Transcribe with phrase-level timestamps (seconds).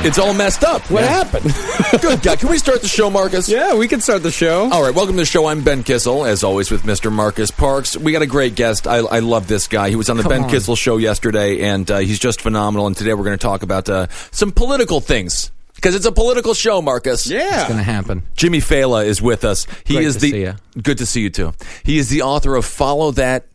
[0.00, 0.80] It's all messed up.
[0.92, 1.44] What happened?
[2.00, 2.38] Good God.
[2.38, 3.48] Can we start the show, Marcus?
[3.48, 4.70] yeah, we can start the show.
[4.70, 5.46] All right, welcome to the show.
[5.46, 7.10] I'm Ben Kissel, as always, with Mr.
[7.12, 7.96] Marcus Parks.
[7.96, 8.86] We got a great guest.
[8.86, 9.90] I, I love this guy.
[9.90, 10.50] He was on the Come Ben on.
[10.50, 12.86] Kissel show yesterday, and uh, he's just phenomenal.
[12.86, 15.50] And today we're going to talk about uh, some political things.
[15.74, 17.26] Because it's a political show, Marcus.
[17.26, 17.60] Yeah.
[17.60, 18.22] It's going to happen.
[18.36, 19.66] Jimmy Failla is with us.
[19.84, 20.52] He Great is to the see ya.
[20.80, 21.52] good to see you too.
[21.84, 23.46] He is the author of Follow That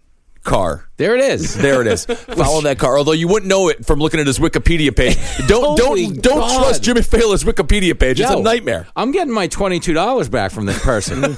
[0.43, 0.89] Car.
[0.97, 1.55] There it is.
[1.55, 2.05] There it is.
[2.05, 2.97] Follow that car.
[2.97, 5.17] Although you wouldn't know it from looking at his Wikipedia page.
[5.47, 6.63] Don't don't don't God.
[6.63, 8.19] trust Jimmy Failla's Wikipedia page.
[8.19, 8.87] It's a nightmare.
[8.95, 11.37] I'm getting my $22 back from this person.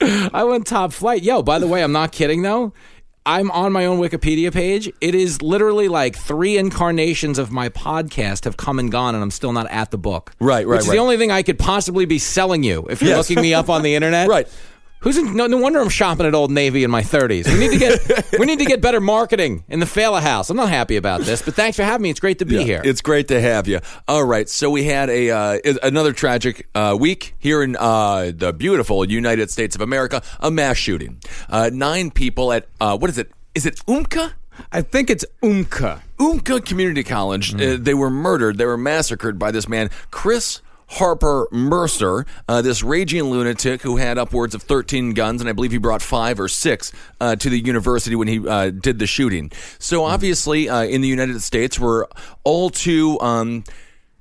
[0.32, 1.22] I went top flight.
[1.22, 2.72] Yo, by the way, I'm not kidding though.
[3.28, 4.88] I'm on my own Wikipedia page.
[5.00, 9.32] It is literally like three incarnations of my podcast have come and gone, and I'm
[9.32, 10.32] still not at the book.
[10.38, 10.94] Right, right, Which is right.
[10.94, 13.28] the only thing I could possibly be selling you if you're Yes.
[13.28, 14.28] looking me up on the internet.
[14.28, 14.46] Right.
[15.00, 17.46] Who's in, no, no wonder I'm shopping at Old Navy in my 30s.
[17.52, 20.50] We need to get we need to get better marketing in the Failla house.
[20.50, 22.10] I'm not happy about this, but thanks for having me.
[22.10, 22.82] It's great to be Yeah, here.
[22.84, 23.80] It's great to have you.
[24.08, 28.52] All right, so we had a uh, another tragic uh, week here in uh, the
[28.52, 30.22] beautiful United States of America.
[30.40, 31.20] A mass shooting.
[31.48, 33.30] Uh, nine people at uh, what is it?
[33.54, 34.34] Is it Umpqua?
[34.72, 36.02] I think it's Umpqua.
[36.18, 37.54] Umpqua Community College.
[37.54, 38.56] Uh, they were murdered.
[38.56, 40.62] They were massacred by this man, Chris.
[40.88, 45.72] Harper Mercer, uh, this raging lunatic who had upwards of 13 guns, and I believe
[45.72, 49.50] he brought five or six uh, to the university when he uh, did the shooting.
[49.78, 52.06] So, obviously, uh, in the United States, we're
[52.44, 53.20] all too.
[53.20, 53.64] Um,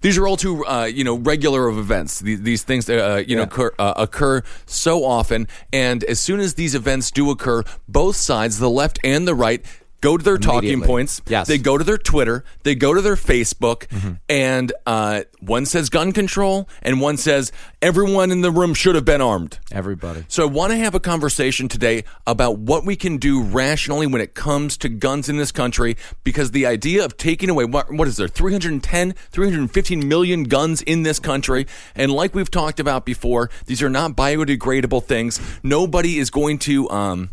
[0.02, 2.20] these are all too, uh, you know, regular of events.
[2.20, 6.54] These, these things, uh, you know, occur, uh, occur so often, and as soon as
[6.54, 9.66] these events do occur, both sides, the left and the right,
[10.06, 11.22] go to their talking points.
[11.28, 11.48] Yes.
[11.48, 14.14] They go to their Twitter, they go to their Facebook, Mm-hmm.
[14.30, 17.52] and uh, one says gun control, and one says
[17.82, 19.60] everyone in the room should have been armed.
[19.72, 20.26] Everybody.
[20.28, 24.22] So I want to have a conversation today about what we can do rationally when
[24.22, 28.08] it comes to guns in this country because the idea of taking away what, what
[28.08, 31.66] is there 310 315 million guns in this country
[31.96, 36.90] and like we've talked about before these are not biodegradable things nobody is going to
[36.90, 37.30] um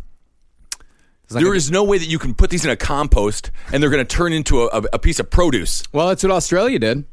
[1.41, 4.05] there is no way that you can put these in a compost and they're going
[4.05, 5.83] to turn into a, a, a piece of produce.
[5.91, 7.05] Well, that's what Australia did.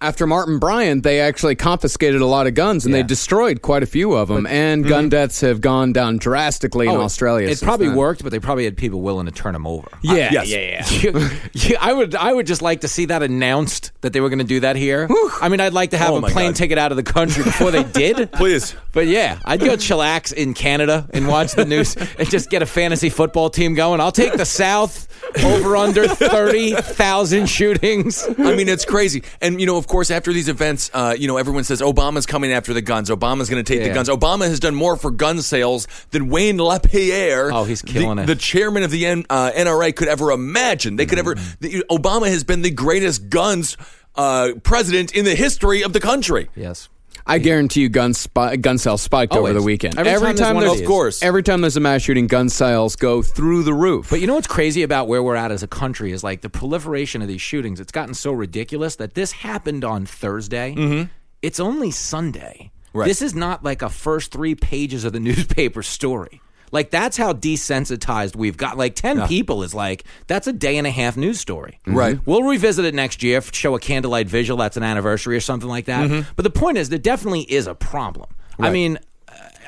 [0.00, 3.86] After Martin Bryant, they actually confiscated a lot of guns and they destroyed quite a
[3.86, 4.46] few of them.
[4.46, 4.88] and mm-hmm.
[4.88, 7.46] gun deaths have gone down drastically in Oh, it- Australia.
[7.48, 7.96] It since probably then.
[7.96, 9.88] worked, but they probably had people willing to turn them over.
[10.02, 10.48] Yeah, Yes.
[10.50, 11.28] yeah, yeah.
[11.52, 12.14] Yeah, I would.
[12.14, 14.76] I would just like to see that announced that they were going to do that
[14.76, 15.08] here.
[15.40, 16.56] I mean, I'd like to have Oh a plane God.
[16.56, 18.30] ticket out of the country before they did.
[18.32, 18.76] Please.
[18.92, 22.66] But yeah, I'd go chillax in Canada and watch the news and just get a
[22.66, 24.00] fantasy football team going.
[24.00, 25.08] I'll take the South
[25.44, 28.24] over under thirty thousand shootings.
[28.38, 29.24] I mean, it's crazy.
[29.40, 32.52] And, you know, of course, after these events, uh, you know, everyone says Obama's coming
[32.52, 33.10] after the guns.
[33.10, 34.08] Obama's going to take the guns.
[34.08, 38.22] Obama has done more for gun sales than Wayne LaPierre, Oh, he's the- killing the,
[38.22, 38.26] it.
[38.26, 40.96] the chairman of the N, uh, NRA, could ever imagine.
[40.96, 41.34] They could ever.
[41.34, 41.54] Mm-hmm.
[41.60, 43.76] The, Obama has been the greatest guns
[44.14, 46.48] uh, president in the history of the country.
[46.54, 46.88] Yes.
[47.28, 49.98] I guarantee you, gun spi- gun sales spiked over the weekend.
[49.98, 50.80] Every time there's one of there's.
[50.80, 51.22] Of course.
[51.22, 54.08] every time there's a mass shooting, gun sales go through the roof.
[54.10, 56.50] But you know what's crazy about where we're at as a country is like the
[56.50, 57.80] proliferation of these shootings.
[57.80, 60.74] It's gotten so ridiculous that this happened on Thursday.
[60.74, 61.08] Mm-hmm.
[61.42, 62.70] It's only Sunday.
[62.92, 63.06] Right.
[63.06, 66.40] This is not like a first three pages of the newspaper story.
[66.72, 68.76] Like that's how desensitized we've got.
[68.76, 71.78] Like ten people is like that's a day and a half news story.
[71.86, 71.96] Mm-hmm.
[71.96, 72.18] Right.
[72.26, 73.40] We'll revisit it next year.
[73.40, 74.58] Show a candlelight visual.
[74.58, 76.08] That's an anniversary or something like that.
[76.08, 76.30] Mm-hmm.
[76.36, 78.28] But the point is, there definitely is a problem.
[78.60, 78.98] I mean,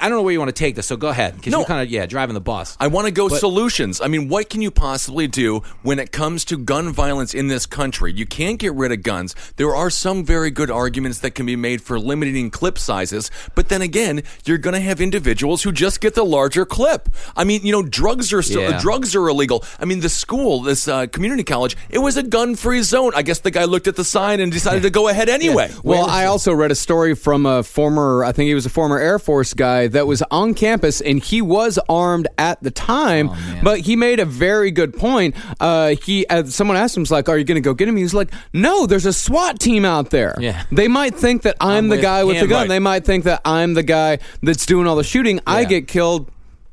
[0.00, 1.58] I don't know where you want to take this, so go ahead because No.
[1.58, 2.76] you're kind of yeah driving the bus.
[2.80, 4.00] I want to go But- solutions.
[4.00, 7.66] I mean, what can you possibly do when it comes to gun violence in this
[7.66, 8.12] country?
[8.12, 9.34] You can't get rid of guns.
[9.56, 13.68] There are some very good arguments that can be made for limiting clip sizes, but
[13.68, 17.08] then again, you're going to have individuals who just get the larger clip.
[17.36, 18.78] I mean, you know, drugs are still Yeah.
[18.80, 19.64] drugs are illegal.
[19.78, 23.12] I mean, the school, this uh, community college, it was a gun-free zone.
[23.14, 25.70] I guess the guy looked at the sign and decided to go ahead anyway.
[25.82, 28.98] Well, I also read a story from a former, I think he was a former
[28.98, 33.30] Air Force guy that was on campus and he was armed at the time,
[33.62, 35.34] but he made a very good point.
[35.60, 37.96] Uh, he, uh, someone asked him, "Was like, are you going to go get him?"
[37.96, 40.34] He was like, "No, there's a SWAT team out there.
[40.38, 40.64] Yeah.
[40.72, 42.62] They might think that I'm, I'm the with guy with the gun.
[42.62, 42.68] Right.
[42.68, 45.40] They might think that I'm the guy that's doing all the shooting.
[45.46, 46.30] I get killed.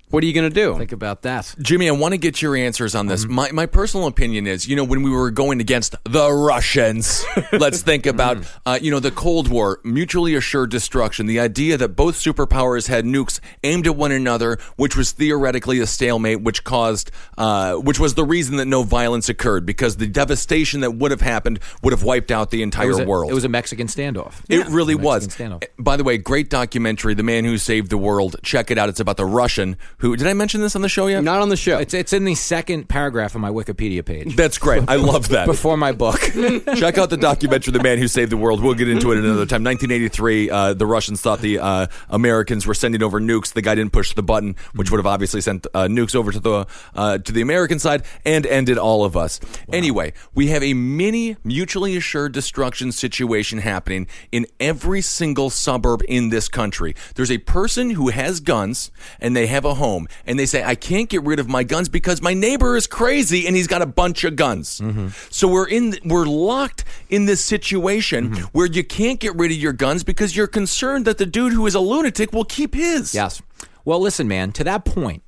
[0.10, 1.54] What are you going to do?" Think about that.
[1.62, 3.12] Jimmy, I want to get your answers on Mm-hmm.
[3.12, 3.26] this.
[3.28, 7.82] My, my personal opinion is, you know, when we were going against the Russians, let's
[7.82, 8.70] think about, Mm-hmm.
[8.70, 13.06] uh, you know, the Cold War, mutually assured destruction, the idea that both superpowers had
[13.06, 18.14] nukes aimed at one another, which was theoretically a stalemate, which caused, uh, which was
[18.16, 22.04] the reason that no violence occurred, because the devastation that would have happened would have
[22.04, 23.32] wiped out the entire was, a, world.
[23.32, 24.36] it was a Mexican standoff.
[24.50, 25.28] It really was.
[25.28, 25.64] standoff.
[25.80, 28.36] By the way, great documentary, The Man Who Saved the World.
[28.44, 28.90] Check it out.
[28.90, 31.24] It's about the Russian who, did I mention this on the show yet?
[31.24, 31.78] Not on the show.
[31.80, 34.84] It's it's in the second paragraph of my Wikipedia page That's great.
[34.88, 35.46] I love that.
[35.48, 36.20] before my book.
[36.76, 39.46] Check out the documentary "The Man Who Saved the World." We'll get into it another
[39.46, 39.64] time.
[39.64, 40.50] 1983.
[40.50, 43.54] Uh, the Russians thought the uh, Americans were sending over nukes.
[43.54, 46.40] The guy didn't push the button, which would have obviously sent uh, nukes over to
[46.40, 49.40] the uh, to the American side and ended all of us.
[49.72, 56.30] Anyway, we have a mini mutually assured destruction situation happening in every single suburb in
[56.30, 56.96] this country.
[57.16, 59.87] There's a person who has guns and they have a home,
[60.26, 63.48] and they say, "I can't get rid of my guns because my neighbor is crazy
[63.48, 65.08] and he's got a bunch of guns." Mm-hmm.
[65.30, 68.44] So we're in we're locked in this situation mm-hmm.
[68.52, 71.66] where you can't get rid of your guns because you're concerned that the dude who
[71.66, 73.14] is a lunatic will keep his.
[73.14, 73.42] Yes.
[73.86, 74.52] Well, listen, man.
[74.54, 75.24] To that point,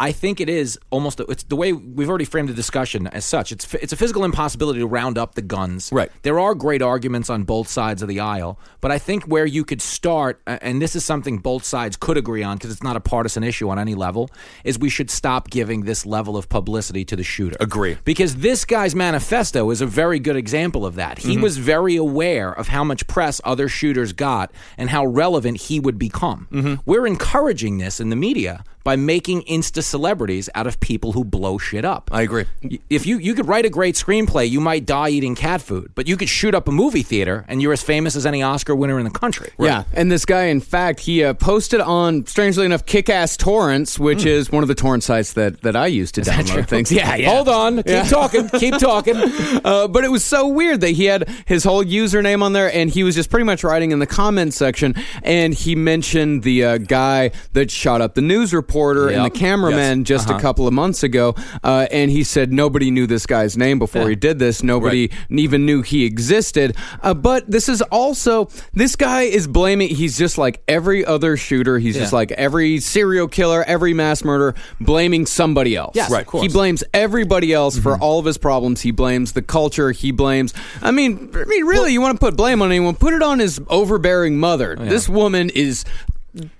[0.00, 3.52] I think it is almost it's the way we've already framed the discussion as such.
[3.52, 5.90] It's it's a physical impossibility to round up the guns.
[5.92, 6.10] Right.
[6.22, 9.62] There are great arguments on both sides of the aisle, but I think where you
[9.62, 13.00] could start, and this is something both sides could agree on because it's not a
[13.00, 14.30] partisan issue on any level,
[14.64, 17.58] is we should stop giving this level of publicity to the shooter.
[17.60, 17.98] Agree.
[18.04, 21.18] Because this guy's manifesto is a very good example of that.
[21.18, 21.42] He mm-hmm.
[21.42, 25.98] was very aware of how much press other shooters got and how relevant he would
[25.98, 26.48] become.
[26.50, 26.74] Mm-hmm.
[26.86, 31.58] We're encouraging this in the media by making insta celebrities out of people who blow
[31.58, 32.08] shit up.
[32.12, 32.44] I agree.
[32.88, 36.08] If you you could write a great screenplay, you might die eating cat food, but
[36.08, 38.98] you could shoot up a movie theater and you're as famous as any Oscar winner
[38.98, 39.50] in the country.
[39.58, 44.24] Yeah, and this guy, in fact, he uh, posted on, strangely enough, Kick-Ass Torrents, which
[44.24, 46.90] is one of the torrent sites that, that I use to download things.
[47.00, 47.30] Yeah, yeah.
[47.30, 48.02] Hold on, keep Yeah.
[48.04, 49.16] talking, keep talking.
[49.64, 52.88] Uh, but it was so weird that he had his whole username on there, and
[52.88, 56.78] he was just pretty much writing in the comment section, and he mentioned the uh,
[56.78, 61.02] guy that shot up the news reporter and the cameraman just a couple of months
[61.02, 64.62] ago, uh, and he said nobody knew this guy's name before he did this.
[64.62, 66.76] Nobody even knew he existed.
[67.02, 69.88] Uh, but this is also this guy is blaming.
[69.88, 71.78] He's just like every other shooter.
[71.78, 75.94] He's just like every serial killer, every mass murderer, blaming somebody else.
[75.96, 76.22] Yes, Right.
[76.22, 76.42] of course.
[76.42, 78.80] He blames everybody else for all of his problems.
[78.80, 79.90] He blames the culture.
[79.92, 80.54] He blames.
[80.82, 82.94] I mean, I mean, really, you want to put blame on anyone?
[82.96, 84.76] Put it on his overbearing mother.
[84.76, 85.84] This woman is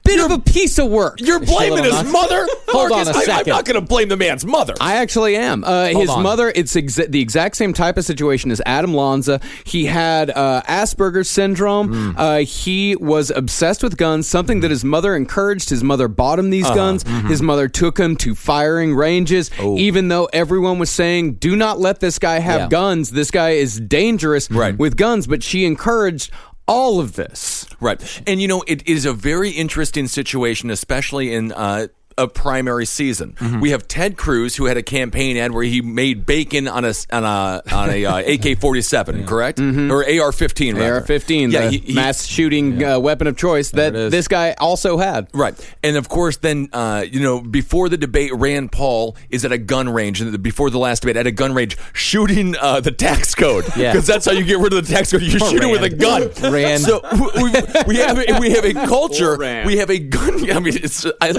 [0.03, 1.21] bit of a piece of work.
[1.21, 2.13] You're blaming his nuts?
[2.13, 2.47] mother.
[2.69, 4.75] Hold on Marcus, a I- I'm not going to blame the man's mother.
[4.81, 5.63] I actually am.
[5.65, 6.23] Uh, his on.
[6.23, 9.41] mother, it's exa- the exact same type of situation as Adam Lanza.
[9.65, 12.15] He had uh, Asperger's syndrome.
[12.17, 15.71] Uh, he was obsessed with guns, something that his mother encouraged.
[15.71, 17.03] His mother bought him these guns.
[17.29, 22.01] His mother took him to firing ranges, even though everyone was saying, do not let
[22.01, 22.69] this guy have Yeah.
[22.69, 23.11] guns.
[23.11, 24.77] This guy is dangerous Right.
[24.79, 25.27] with guns.
[25.27, 26.31] But she encouraged
[26.71, 27.67] all of this.
[27.81, 28.23] Right.
[28.27, 31.89] And you know, it is a very interesting situation, especially in uh,
[32.23, 33.35] a primary season.
[33.39, 33.61] Mm-hmm.
[33.61, 36.93] We have Ted Cruz, who had a campaign ad where he made bacon on a
[37.13, 41.67] on a on a uh, AK forty seven, correct, or AR fifteen, AR 15, Yeah,
[41.67, 45.29] the he- he- mass shooting uh, weapon of choice that this guy also had.
[45.33, 45.55] Right.
[45.83, 49.59] And of course, then, uh, you know, before the debate, Rand Paul is at a
[49.59, 53.35] gun range, and before the last debate, at a gun range, shooting uh, the tax
[53.35, 53.65] code.
[53.81, 53.93] Yeah.
[53.93, 55.23] Because that's how you get rid of the tax code.
[55.23, 56.31] You shoot it with a gun.
[56.53, 56.83] Rand.
[56.83, 57.01] So
[57.37, 57.51] we,
[57.87, 59.39] we, have, a, we have a culture.
[59.65, 60.51] We have a gun.
[60.51, 61.33] I mean, it's, I,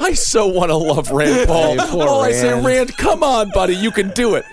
[0.00, 1.78] I so want to love Rand Paul.
[1.78, 2.66] Hey, poor oh, I say, Rand.
[2.66, 3.74] Rand, come on, buddy.
[3.74, 4.44] You can do it.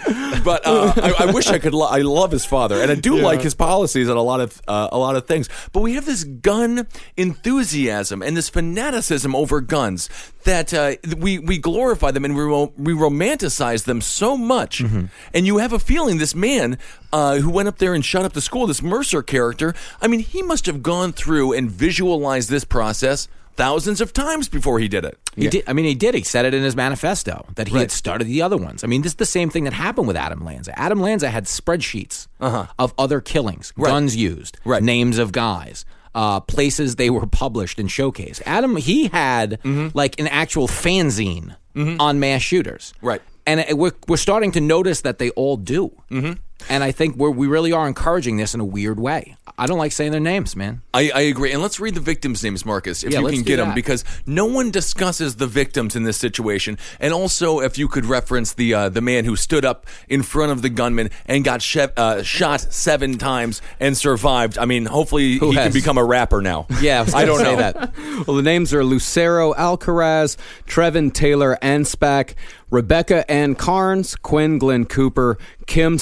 [0.44, 1.74] But uh, I, I wish I could.
[1.74, 4.62] Lo- I love his father, and I do like his policies on a lot of
[4.68, 5.50] uh, a lot of things.
[5.72, 6.88] But we have this gun
[7.18, 10.10] enthusiasm and this fanaticism over guns
[10.44, 14.80] that uh, we we glorify them and we ro- we romanticize them so much.
[14.80, 15.06] Mm-hmm.
[15.34, 16.78] And you have a feeling this man
[17.14, 19.74] uh, who went up there and shut up the school, this Mercer character.
[20.02, 24.80] I mean, he must have gone through and visualized this process thousands of times before
[24.80, 25.18] he did it.
[25.36, 25.64] He did.
[25.68, 26.16] I mean, he did.
[26.16, 27.82] He said it in his manifesto that he Right.
[27.82, 28.84] had started the other ones.
[28.84, 30.78] I mean, this is the same thing that happened with Adam Lanza.
[30.80, 33.84] Adam Lanza had spreadsheets of other killings, Uh-huh.
[33.86, 33.90] Right.
[33.92, 34.82] guns used, Right.
[34.84, 38.42] names of guys, uh, places they were published and showcased.
[38.46, 39.60] Adam, he had
[39.94, 43.22] like an actual fanzine on mass shooters, Right.
[43.48, 45.92] And it, we're we're starting to notice that they all do.
[46.12, 46.34] Mm-hmm.
[46.70, 49.36] And I think we're, we really are encouraging this in a weird way.
[49.58, 50.82] I don't like saying their names, man.
[50.94, 51.52] I, I agree.
[51.52, 53.76] And let's read the victims' names, Marcus, if Yeah, you can do get them, that.
[53.76, 56.78] because no one discusses the victims in this situation.
[57.00, 60.52] And also, if you could reference the uh, the man who stood up in front
[60.52, 64.58] of the gunman and got she- uh, shot seven times and survived.
[64.58, 66.68] I mean, hopefully Who he can become a rapper now.
[66.82, 67.94] Yeah, I, was I don't say know that.
[68.28, 70.38] Well, the names are Lucero Alcaraz,
[70.68, 72.34] Trevin Taylor Anspach,
[72.70, 75.38] Rebecca Ann Carnes, Quinn Glenn Cooper,
[75.68, 75.98] Kim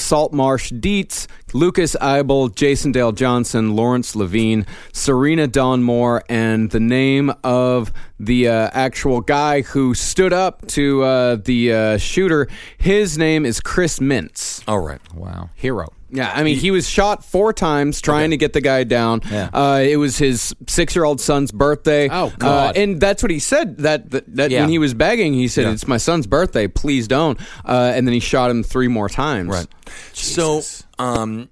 [0.50, 7.32] Saltmarsh Dietz, Lucas Eibel, Jason Dale Johnson, Lawrence Levine, Serena Dawn Moore, and the name
[7.44, 12.48] of the uh, actual guy who stood up to uh, the uh, shooter.
[12.78, 14.64] His name is Chris Mintz.
[14.66, 15.00] All right.
[15.14, 15.92] Wow, hero.
[16.12, 19.20] Yeah, I mean, he was shot four times trying to get the guy down.
[19.30, 19.48] Yeah.
[19.52, 22.08] Uh, it was his six-year-old son's birthday.
[22.10, 22.76] Oh, God.
[22.76, 23.78] Uh, and that's what he said.
[23.78, 24.60] That that, that Yeah.
[24.62, 25.72] when he was begging, he said, Yeah.
[25.72, 26.66] "It's my son's birthday.
[26.68, 29.48] Please don't." Uh, and then he shot him three more times.
[29.50, 29.66] Right.
[30.12, 30.62] So,
[30.98, 31.48] um,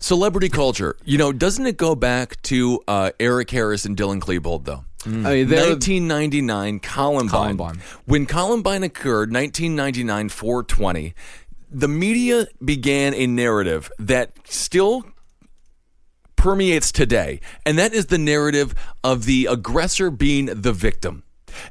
[0.00, 4.64] celebrity culture, you know, doesn't it go back to uh, Eric Harris and Dylan Klebold,
[4.64, 4.84] though?
[5.06, 7.28] I mean, 1999 Columbine.
[7.28, 7.80] Columbine.
[8.06, 11.14] When Columbine occurred, 1999 420,
[11.74, 15.04] the media began a narrative that still
[16.36, 21.22] permeates today, and that is the narrative of the aggressor being the victim.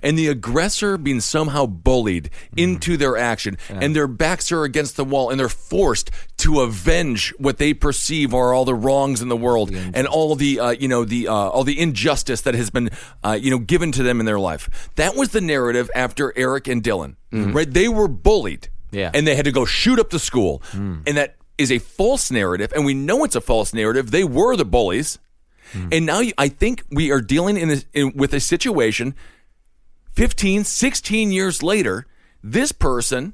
[0.01, 5.03] And the aggressor being somehow bullied into their action, and their backs are against the
[5.03, 9.36] wall, and they're forced to avenge what they perceive are all the wrongs in the
[9.36, 12.91] world, and all the uh, you know the uh, all the injustice that has been
[13.25, 14.89] uh, you know given to them in their life.
[14.95, 17.17] That was the narrative after Eric and Dylan.
[17.51, 17.69] Right?
[17.69, 19.12] They were bullied, Yeah.
[19.13, 21.00] and they had to go shoot up the school, hmm.
[21.05, 24.12] and that is a false narrative, and we know it's a false narrative.
[24.12, 25.19] They were the bullies,
[25.71, 25.89] hmm.
[25.91, 29.15] and now you, I think we are dealing in, a, in with a situation
[30.13, 32.05] 15, 16 years later,
[32.43, 33.33] this person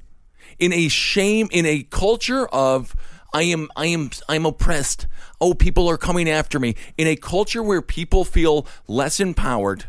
[0.58, 2.96] in a shame, in a culture of
[3.34, 5.08] I am, I am, I'm oppressed.
[5.40, 6.76] Oh, people are coming after me.
[6.98, 9.86] In a culture where people feel less empowered,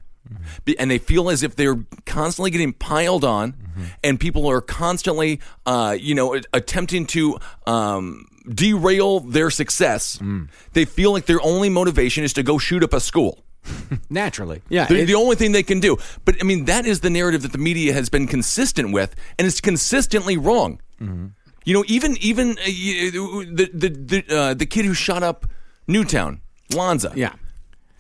[0.79, 3.55] and they feel as if they're constantly getting piled on,
[4.05, 10.19] and people are constantly, uh, you know, attempting to um, derail their success.
[10.73, 13.45] They feel like their only motivation is to go shoot up a school.
[14.11, 14.63] Naturally.
[14.71, 15.99] Yeah, They're the only thing they can do.
[16.25, 19.47] But I mean, that is the narrative that the media has been consistent with, and
[19.47, 20.81] it's consistently wrong.
[21.65, 25.47] You know, even even uh, the the the, uh, the kid who shot up
[25.87, 26.41] Newtown,
[26.75, 27.13] Lanza.
[27.15, 27.33] Yeah.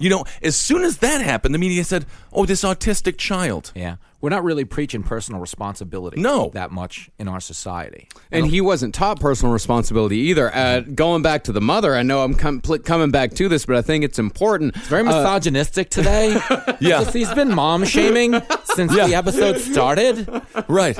[0.00, 3.96] You know, as soon as that happened, the media said, "Oh, this autistic child." Yeah.
[4.20, 6.50] We're not really preaching personal responsibility No.
[6.54, 8.08] that much in our society.
[8.30, 10.54] And he wasn't taught personal responsibility either.
[10.54, 13.76] Uh, going back to the mother, I know I'm com- coming back to this, but
[13.76, 14.76] I think it's important.
[14.76, 16.38] It's very misogynistic today.
[16.80, 17.00] Yeah.
[17.02, 20.26] Just- he's been mom shaming since the episode started.
[20.68, 20.96] Right.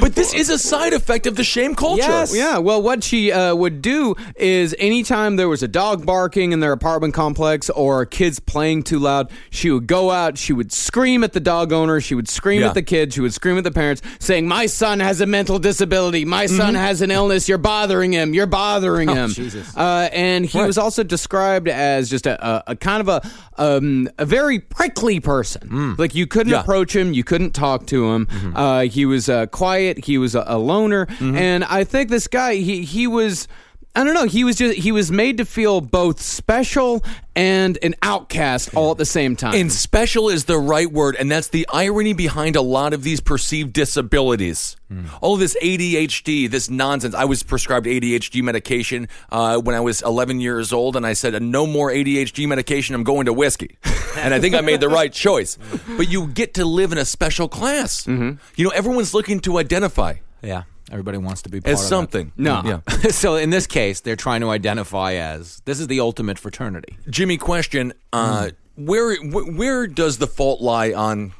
[0.00, 2.02] but this is a side effect of the shame culture.
[2.02, 2.34] Yes.
[2.34, 6.60] Yeah, well, what she uh, would do is anytime there was a dog barking in
[6.60, 11.22] their apartment complex or kids playing too loud, she would go out, she would scream
[11.22, 12.68] at the dog owner, she would scream Yeah.
[12.68, 15.58] at the kids, she would scream at the parents, saying, My son has a mental
[15.58, 19.30] disability, my son has an illness, you're bothering him, you're bothering him.
[19.30, 19.76] Jesus.
[19.76, 24.08] Uh, and he was also described as just a, a, a kind of a um,
[24.18, 25.96] a very prickly person.
[25.98, 26.60] Like you couldn't Yeah.
[26.60, 28.28] approach him, you couldn't talk to him.
[28.54, 30.04] Uh, he was uh, quiet.
[30.04, 33.48] He was a, a loner, and I think this guy he he was.
[33.94, 34.24] I don't know.
[34.26, 37.02] He was just he was made to feel both special
[37.34, 39.54] and an outcast all at the same time.
[39.54, 43.20] And special is the right word, and that's the irony behind a lot of these
[43.20, 44.76] perceived disabilities.
[45.20, 47.14] All this ADHD, this nonsense.
[47.14, 51.40] I was prescribed ADHD medication uh, when I was 11 years old, and I said,
[51.42, 52.94] "No more ADHD medication.
[52.94, 53.76] I'm going to whiskey."
[54.16, 55.58] and I think I made the right choice.
[55.96, 58.06] But you get to live in a special class.
[58.06, 60.62] You know, everyone's looking to identify Yeah.
[60.90, 62.32] Everybody wants to be part as something.
[62.36, 62.62] No.
[62.64, 63.10] Yeah.
[63.10, 66.96] So in this case, they're trying to identify as this is the ultimate fraternity.
[67.08, 71.32] Jimmy, question: uh, Where where does the fault lie on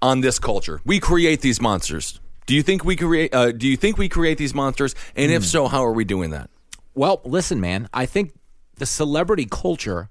[0.00, 0.80] on this culture?
[0.84, 2.20] We create these monsters.
[2.46, 3.34] Do you think we create?
[3.34, 4.94] Uh, do you think we create these monsters?
[5.16, 6.48] And if so, how are we doing that?
[6.94, 7.88] Well, listen, man.
[7.92, 8.32] I think
[8.76, 10.08] the celebrity culture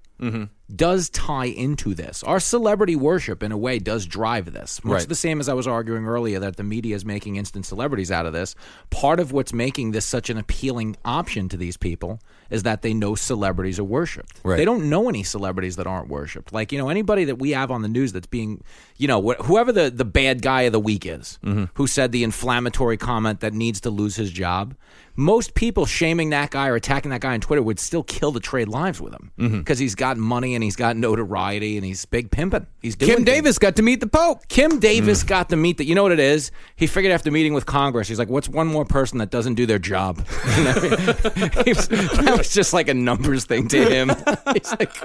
[0.73, 2.23] does tie into this.
[2.23, 4.83] Our celebrity worship, in a way, does drive this.
[4.83, 5.09] Much Right.
[5.09, 8.25] the same as I was arguing earlier that the media is making instant celebrities out
[8.25, 8.55] of this.
[8.89, 12.19] Part of what's making this such an appealing option to these people
[12.49, 14.39] is that they know celebrities are worshipped.
[14.43, 14.57] Right.
[14.57, 16.51] They don't know any celebrities that aren't worshipped.
[16.51, 18.63] Like, you know, anybody that we have on the news that's being,
[18.97, 21.65] you know, wh- whoever the, the bad guy of the week is, mm-hmm.
[21.75, 24.75] who said the inflammatory comment that needs to lose his job,
[25.15, 28.39] most people shaming that guy or attacking that guy on Twitter would still kill to
[28.39, 29.59] trade lives with him mm-hmm.
[29.59, 32.65] because he's got money and he's got notoriety and he's big pimping.
[32.81, 33.25] He's doing Kim things.
[33.25, 34.47] Davis got to meet the Pope.
[34.47, 35.85] Kim Davis got to meet the.
[35.85, 36.51] You know what it is?
[36.75, 39.65] He figured after meeting with Congress, he's like, "What's one more person that doesn't do
[39.65, 40.25] their job?"
[40.57, 41.51] You know what I mean?
[41.65, 44.09] He was- that was just like a numbers thing to him.
[44.53, 44.95] He's like,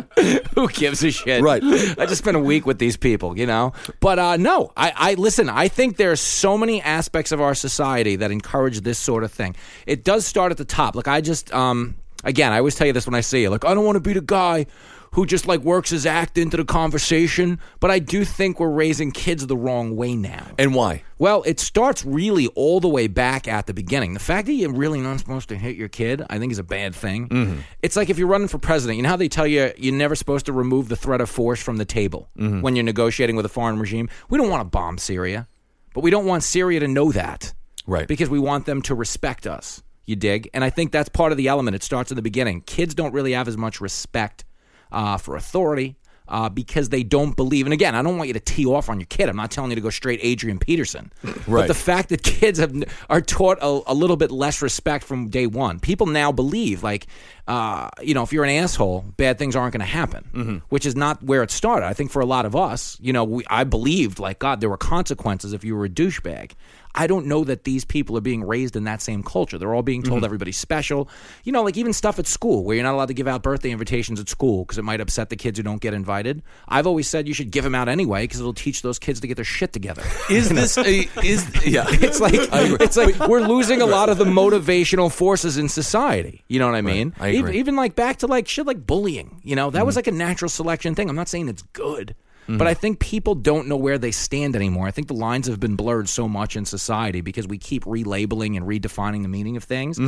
[0.54, 1.62] "Who gives a shit?" Right.
[1.62, 3.72] I just spent a week with these people, you know.
[4.00, 5.48] But uh, no, I, I listen.
[5.48, 9.32] I think there are so many aspects of our society that encourage this sort of
[9.32, 9.56] thing.
[9.86, 10.94] It does start at the top.
[10.94, 13.50] Like I just, um, again, I always tell you this when I see you.
[13.50, 14.66] Like I don't want to be the guy
[15.12, 17.58] who just like works his act into the conversation.
[17.80, 20.46] But I do think we're raising kids the wrong way now.
[20.58, 21.02] And why?
[21.18, 24.14] Well, it starts really all the way back at the beginning.
[24.14, 26.64] The fact that you're really not supposed to hit your kid, I think, is a
[26.64, 27.28] bad thing.
[27.28, 27.60] Mm-hmm.
[27.82, 30.14] It's like if you're running for president, you know how they tell you you're never
[30.14, 32.62] supposed to remove the threat of force from the table mm-hmm.
[32.62, 34.08] when you're negotiating with a foreign regime?
[34.28, 35.48] We don't want to bomb Syria,
[35.94, 37.52] but we don't want Syria to know that.
[37.86, 38.06] Right.
[38.06, 39.82] Because we want them to respect us.
[40.06, 40.48] You dig?
[40.54, 41.74] And I think that's part of the element.
[41.74, 42.62] It starts at the beginning.
[42.62, 44.44] Kids don't really have as much respect
[44.92, 45.96] uh, for authority
[46.30, 47.66] uh, because they don't believe.
[47.66, 49.28] And again, I don't want you to tee off on your kid.
[49.28, 51.12] I'm not telling you to go straight Adrian Peterson.
[51.22, 51.62] Right.
[51.62, 52.72] But the fact that kids have
[53.10, 55.80] are taught a, a little bit less respect from day one.
[55.80, 57.08] People now believe like,
[57.48, 60.94] uh, you know, if you're an asshole, bad things aren't going to happen, which is
[60.94, 61.86] not where it started.
[61.86, 64.70] I think for a lot of us, you know, we, I believed like God, there
[64.70, 66.52] were consequences if you were a douchebag.
[66.94, 69.58] I don't know that these people are being raised in that same culture.
[69.58, 70.24] They're all being told mm-hmm.
[70.24, 71.08] everybody's special.
[71.44, 73.70] You know, like even stuff at school where you're not allowed to give out birthday
[73.70, 76.42] invitations at school because it might upset the kids who don't get invited.
[76.68, 79.26] I've always said you should give them out anyway because it'll teach those kids to
[79.26, 80.02] get their shit together.
[80.30, 81.86] Is this a is yeah?
[82.00, 86.44] It's like it's like we're losing a lot of the motivational forces in society.
[86.48, 87.14] You know what I mean?
[87.18, 87.38] I agree.
[87.38, 89.40] Even, even like back to like shit like bullying.
[89.44, 89.98] You know, that was mm-hmm.
[89.98, 91.08] like a natural selection thing.
[91.08, 92.14] I'm not saying it's good.
[92.48, 94.88] But I think people don't know where they stand anymore.
[94.88, 98.56] I think the lines have been blurred so much in society because we keep relabeling
[98.56, 100.00] and redefining the meaning of things.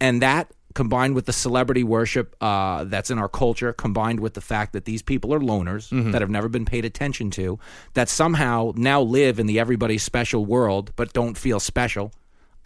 [0.00, 4.40] And that combined with the celebrity worship uh, that's in our culture, combined with the
[4.42, 7.58] fact that these people are loners that have never been paid attention to,
[7.94, 12.12] that somehow now live in the everybody special world but don't feel special.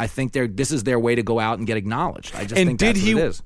[0.01, 2.35] I think they're this is their way to go out and get acknowledged.
[2.35, 3.43] I just And think did that's he what it is.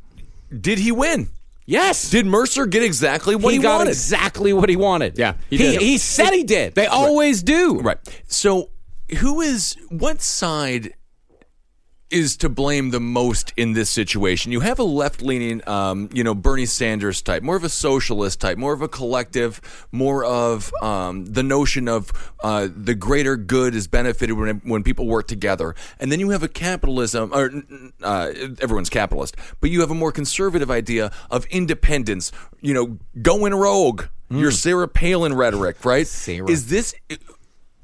[0.59, 1.29] did he win?
[1.67, 2.11] Yes.
[2.11, 3.91] Did Mercer get exactly what he, got wanted?
[3.91, 5.19] exactly what he wanted.
[5.19, 5.81] Yeah, he he, did.
[5.81, 6.75] he said he did.
[6.75, 7.81] They always do.
[7.81, 7.99] Right.
[8.29, 8.71] So,
[9.19, 10.95] who is what side
[12.11, 14.53] is to blame the most in this situation?
[14.53, 18.59] You have a left-leaning, um, you know, Bernie Sanders type, more of a socialist type,
[18.59, 19.61] more of a collective,
[19.93, 25.07] more of um, the notion of uh, the greater good is benefited when when people
[25.07, 25.75] work together.
[25.99, 27.51] And then you have a capitalism, or
[28.03, 32.33] uh, everyone's capitalist, but you have a more conservative idea of independence.
[32.61, 34.05] You know, going rogue.
[34.29, 36.05] Your Sarah Palin rhetoric, right?
[36.05, 36.51] Sarah.
[36.51, 36.97] Is this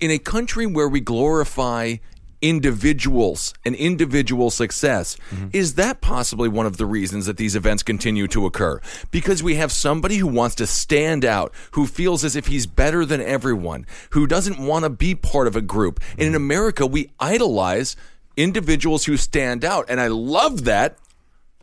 [0.00, 1.98] in a country where we glorify
[2.42, 5.48] individuals and individual success, mm-hmm.
[5.52, 8.80] is that possibly one of the reasons that these events continue to occur?
[9.10, 13.06] Because we have somebody who wants to stand out, who feels as if he's better
[13.06, 16.00] than everyone, who doesn't want to be part of a group.
[16.12, 16.36] And in mm-hmm.
[16.36, 17.96] America, we idolize
[18.36, 19.86] individuals who stand out.
[19.88, 20.98] And I love that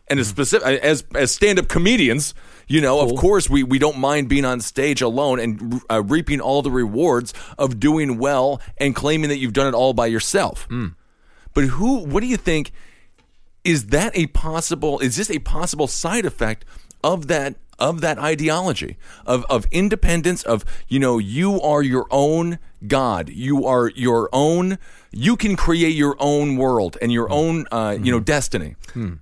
[0.09, 0.35] and as mm-hmm.
[0.35, 2.33] specific as as stand up comedians,
[2.69, 6.39] you know, of course we we don't mind being on stage alone and uh, reaping
[6.39, 10.67] all the rewards of doing well and claiming that you've done it all by yourself.
[11.53, 12.05] But who?
[12.05, 12.71] What do you think?
[13.65, 14.99] Is that a possible?
[14.99, 16.63] Is this a possible side effect
[17.03, 17.55] of that?
[17.79, 23.65] Of that ideology of of independence of you know you are your own god you
[23.65, 24.77] are your own
[25.11, 28.75] you can create your own world and your own uh, you know destiny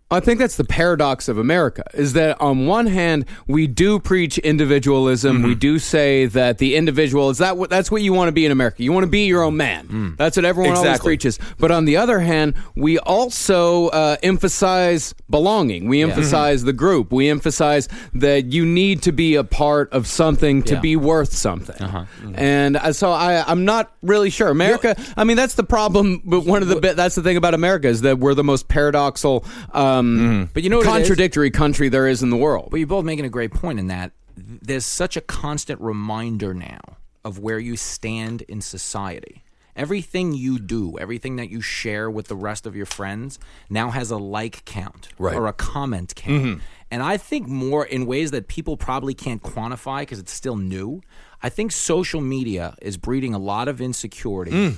[0.09, 4.37] I think that's the paradox of America is that on one hand we do preach
[4.37, 5.43] individualism.
[5.43, 8.45] We do say that the individual is that what that's what you want to be
[8.45, 8.81] in America.
[8.81, 10.15] You want to be your own man.
[10.17, 11.37] That's what everyone always preaches.
[11.59, 15.89] But on the other hand, we also uh, emphasize belonging.
[15.89, 17.11] We emphasize the group.
[17.11, 20.79] We emphasize that you need to be a part of something to Yeah.
[20.79, 22.07] be worth something.
[22.35, 24.49] And uh, so I, I'm not really sure.
[24.49, 24.95] America.
[25.15, 26.21] I mean, that's the problem.
[26.25, 28.67] But one of the bit that's the thing about America is that we're the most
[28.67, 32.69] paradoxal, um, But you know what contradictory country there is in the world.
[32.71, 36.79] But you're both making a great point in that there's such a constant reminder now
[37.25, 39.43] of where you stand in society.
[39.75, 43.37] Everything you do, everything that you share with the rest of your friends,
[43.69, 45.35] now has a like count Right.
[45.35, 46.43] or a comment count.
[46.43, 46.59] Mm-hmm.
[46.89, 51.01] And I think more in ways that people probably can't quantify because it's still new.
[51.41, 54.51] I think social media is breeding a lot of insecurity.
[54.51, 54.75] Mm.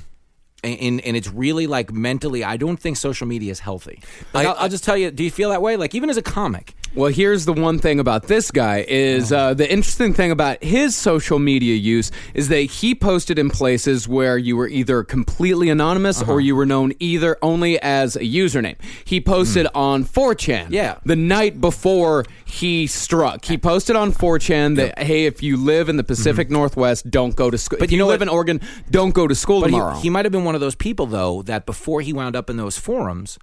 [0.61, 4.01] And, and it's really like mentally, I don't think social media is healthy.
[4.33, 5.77] Like, I- I'll, I'll just tell you, do you feel that way?
[5.77, 9.53] Like, even as a comic, Well, here's the one thing about this guy is uh,
[9.53, 14.39] the interesting thing about his social media use is that he posted in places where
[14.39, 18.75] you were either completely anonymous or you were known either only as a username.
[19.05, 20.67] He posted on 4chan.
[20.71, 20.97] Yeah.
[21.05, 25.97] The night before he struck, he posted on 4chan that hey, if you live in
[25.97, 27.77] the Pacific Northwest, don't go to school.
[27.79, 28.29] But if you, you know live what?
[28.29, 29.93] in Oregon, don't go to school But tomorrow.
[29.95, 32.49] he, he might have been one of those people, though, that before he wound up
[32.49, 33.37] in those forums,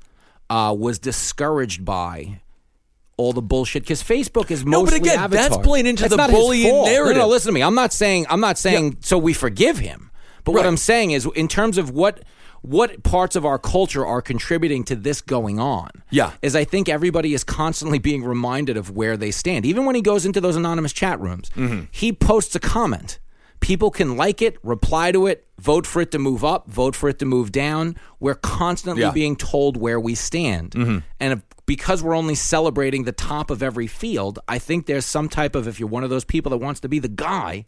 [0.50, 2.40] uh, was discouraged by
[3.18, 6.84] all the bullshit because Facebook is No, but again, that's playing into That's the bullying
[6.84, 7.16] narrative.
[7.16, 7.62] No, no, listen to me.
[7.62, 10.10] I'm not saying I'm not saying so we forgive him.
[10.44, 12.22] But what I'm saying is, in terms of what
[12.62, 16.32] what parts of our culture are contributing to this going on, Yeah.
[16.42, 19.64] is I think everybody is constantly being reminded of where they stand.
[19.64, 21.84] Even when he goes into those anonymous chat rooms, Mm-hmm.
[21.92, 23.18] he posts a comment.
[23.60, 27.08] People can like it, reply to it, vote for it to move up, vote for
[27.08, 27.96] it to move down.
[28.20, 29.08] We're constantly Yeah.
[29.08, 29.14] Mm-hmm.
[29.14, 30.74] being told where we stand.
[30.74, 35.28] And if, because we're only celebrating the top of every field, I think there's some
[35.28, 37.64] type of, if you're one of those people that wants to be the guy,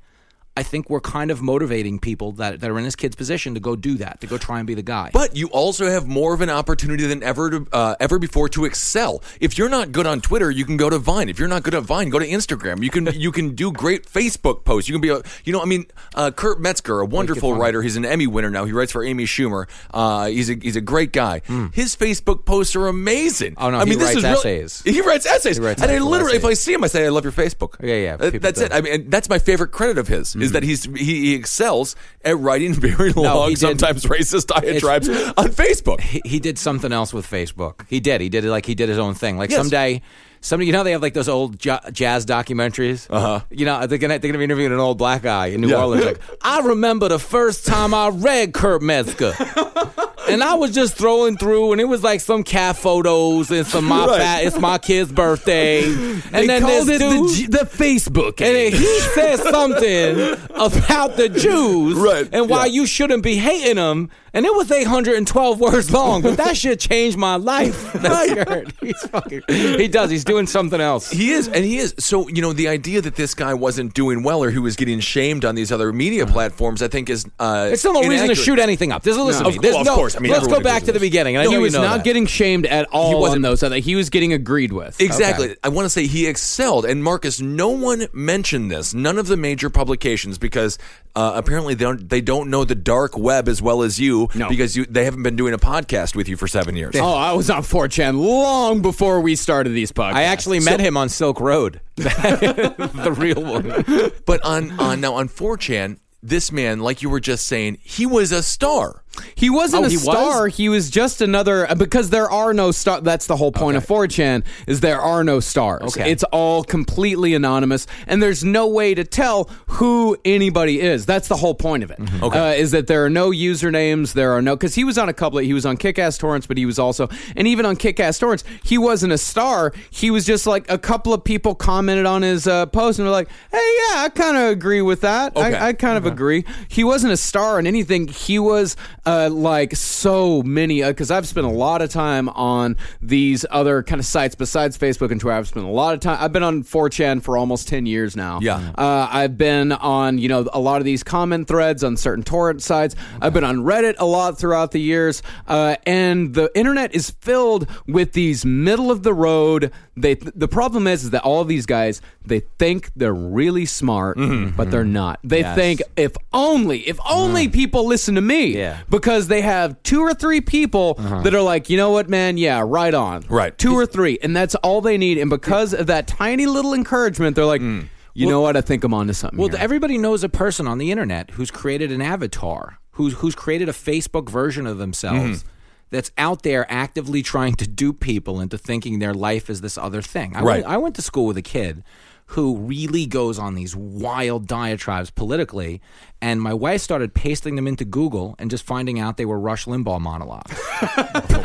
[0.59, 3.61] I think we're kind of motivating people that, that are in this kid's position to
[3.61, 5.11] go do that, to go try and be the guy.
[5.12, 8.64] But you also have more of an opportunity than ever to, uh, ever before to
[8.64, 9.23] excel.
[9.40, 11.29] If you're not good on Twitter, you can go to Vine.
[11.29, 12.83] If you're not good at Vine, go to Instagram.
[12.83, 14.88] You can you can do great Facebook posts.
[14.88, 17.81] You can be a you know I mean uh, Kurt Metzger, a wonderful writer.
[17.81, 18.64] He's an Emmy winner now.
[18.64, 19.68] He writes for Amy Schumer.
[19.94, 21.40] Uh, he's a he's a great guy.
[21.73, 23.55] His Facebook posts are amazing.
[23.59, 24.83] Oh, no, I he mean this writes is essays.
[24.83, 25.59] He writes essays.
[25.59, 27.77] He writes and I literally, if I see him, I say I love your Facebook.
[27.81, 28.64] Yeah, yeah, Uh, that's do.
[28.66, 28.73] it.
[28.73, 32.37] I mean that's my favorite credit of his is that he's he, he excels at
[32.38, 36.00] writing very long, he did- sometimes racist diatribes on Facebook.
[36.00, 37.87] he, he did something else with Facebook.
[37.88, 38.20] He did.
[38.20, 39.38] He did it like he did his own thing.
[39.38, 39.58] Like Yes.
[39.61, 40.02] someday,
[40.40, 43.06] someday, you know, they have like those old ja- jazz documentaries.
[43.11, 43.40] Uh huh.
[43.50, 45.82] You know, they're gonna they're gonna be interviewing an old black guy in New Yeah.
[45.82, 46.04] Orleans.
[46.04, 49.32] Like, I remember the first time I read Kurt Metzger.
[50.29, 53.85] And I was just throwing through, and it was like some cat photos and some
[53.87, 54.19] my Right.
[54.21, 54.45] fat.
[54.45, 58.41] It's my kid's birthday, and they then this the, dude, G- the Facebook.
[58.41, 62.73] and he said something about the Jews Right, and why yeah.
[62.73, 64.11] you shouldn't be hating them.
[64.35, 67.93] And it was 812 words long, but that shit changed my life.
[67.95, 68.71] Kurt.
[68.79, 70.11] He's fucking, he does.
[70.11, 71.11] He's doing something else.
[71.11, 71.95] He is, and he is.
[71.99, 75.01] So you know, the idea that this guy wasn't doing well or he was getting
[75.01, 77.27] shamed on these other media platforms, I think is.
[77.38, 79.03] Uh, It's still no reason to shoot anything up.
[79.03, 79.57] There's, listen No, to me.
[79.57, 80.17] of There's course, no- of course.
[80.18, 81.02] I mean, let's go back to the this.
[81.02, 81.37] beginning.
[81.37, 82.04] And I No, know he you was know not that.
[82.04, 83.42] getting shamed at all on wasn't.
[83.42, 83.78] those other.
[83.78, 85.00] He was getting agreed with.
[85.00, 85.57] Exactly.
[85.62, 86.85] I want to say he excelled.
[86.85, 88.92] And Marcus, no one mentioned this.
[88.94, 90.78] None of the major publications, because
[91.16, 94.48] uh, apparently they don't they don't know the dark web as well as you, No.
[94.48, 96.94] because you, they haven't been doing a podcast with you for seven years.
[96.96, 100.14] Oh, I was on 4chan long before we started these podcasts.
[100.14, 104.12] I actually met him on Silk Road, the real one.
[104.26, 108.33] But on on now on 4chan, this man, like you were just saying, he was
[108.33, 109.02] a star.
[109.35, 110.02] He wasn't Oh, a he was?
[110.02, 110.48] star.
[110.48, 113.00] He was just another because there are no star.
[113.00, 115.96] That's the whole point of 4chan is there are no stars.
[115.96, 116.11] Okay.
[116.11, 121.07] It's all completely anonymous, and there's no way to tell who anybody is.
[121.07, 121.98] That's the whole point of it.
[122.22, 122.38] Okay.
[122.38, 124.12] Uh, is that there are no usernames.
[124.14, 125.38] There are no because he was on a couple.
[125.38, 128.44] Of, he was on Kickass Torrents, but he was also and even on Kickass Torrents,
[128.64, 129.72] he wasn't a star.
[129.90, 133.12] He was just like a couple of people commented on his uh, post and were
[133.12, 133.59] like, "Hey,
[133.90, 135.37] yeah, I kind of agree with that.
[135.37, 135.54] Okay.
[135.54, 138.09] I, I kind of agree." He wasn't a star in anything.
[138.09, 138.76] He was
[139.09, 144.01] uh, like so many because I've spent a lot of time on these other kind
[144.01, 145.37] of sites besides Facebook and Twitter.
[145.38, 146.18] I've spent a lot of time.
[146.21, 148.40] I've been on 4chan for almost ten years now.
[148.42, 148.73] Yeah.
[148.77, 152.62] uh, I've been on you know a lot of these comment threads on certain torrent
[152.62, 152.94] sites.
[153.23, 157.66] I've been on Reddit a lot throughout the years, uh, and the internet is filled
[157.87, 159.73] with these middle of the road.
[159.97, 164.18] They the problem is, is that all these guys they think they're really smart,
[164.57, 165.18] but they're not.
[165.25, 165.57] They Yes.
[165.57, 168.79] think if only if only people listen to me, Yeah.
[168.98, 171.22] Because they have two or three people uh-huh.
[171.22, 173.56] that are like, you know what, man, yeah, right on, Right.
[173.56, 175.18] two or three, and that's all they need.
[175.18, 177.87] And because of that tiny little encouragement, they're like, mm.
[178.14, 179.38] you know what, I think I'm onto something.
[179.38, 179.58] Well, here.
[179.61, 183.72] everybody knows a person on the internet who's created an avatar, who's who's created a
[183.72, 185.48] Facebook version of themselves mm-hmm.
[185.90, 190.02] that's out there actively trying to dupe people into thinking their life is this other
[190.02, 190.34] thing.
[190.34, 190.64] I Right.
[190.64, 191.84] Went, I went to school with a kid
[192.33, 195.81] who really goes on these wild diatribes politically.
[196.21, 199.67] And my wife started pasting them into Google and just finding out they were Rush
[199.67, 200.53] Limbaugh monologues.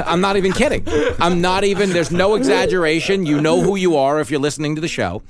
[0.03, 0.83] I'm not even kidding.
[1.19, 1.91] I'm not even.
[1.91, 3.25] There's no exaggeration.
[3.27, 5.21] You know who you are if you're listening to the show.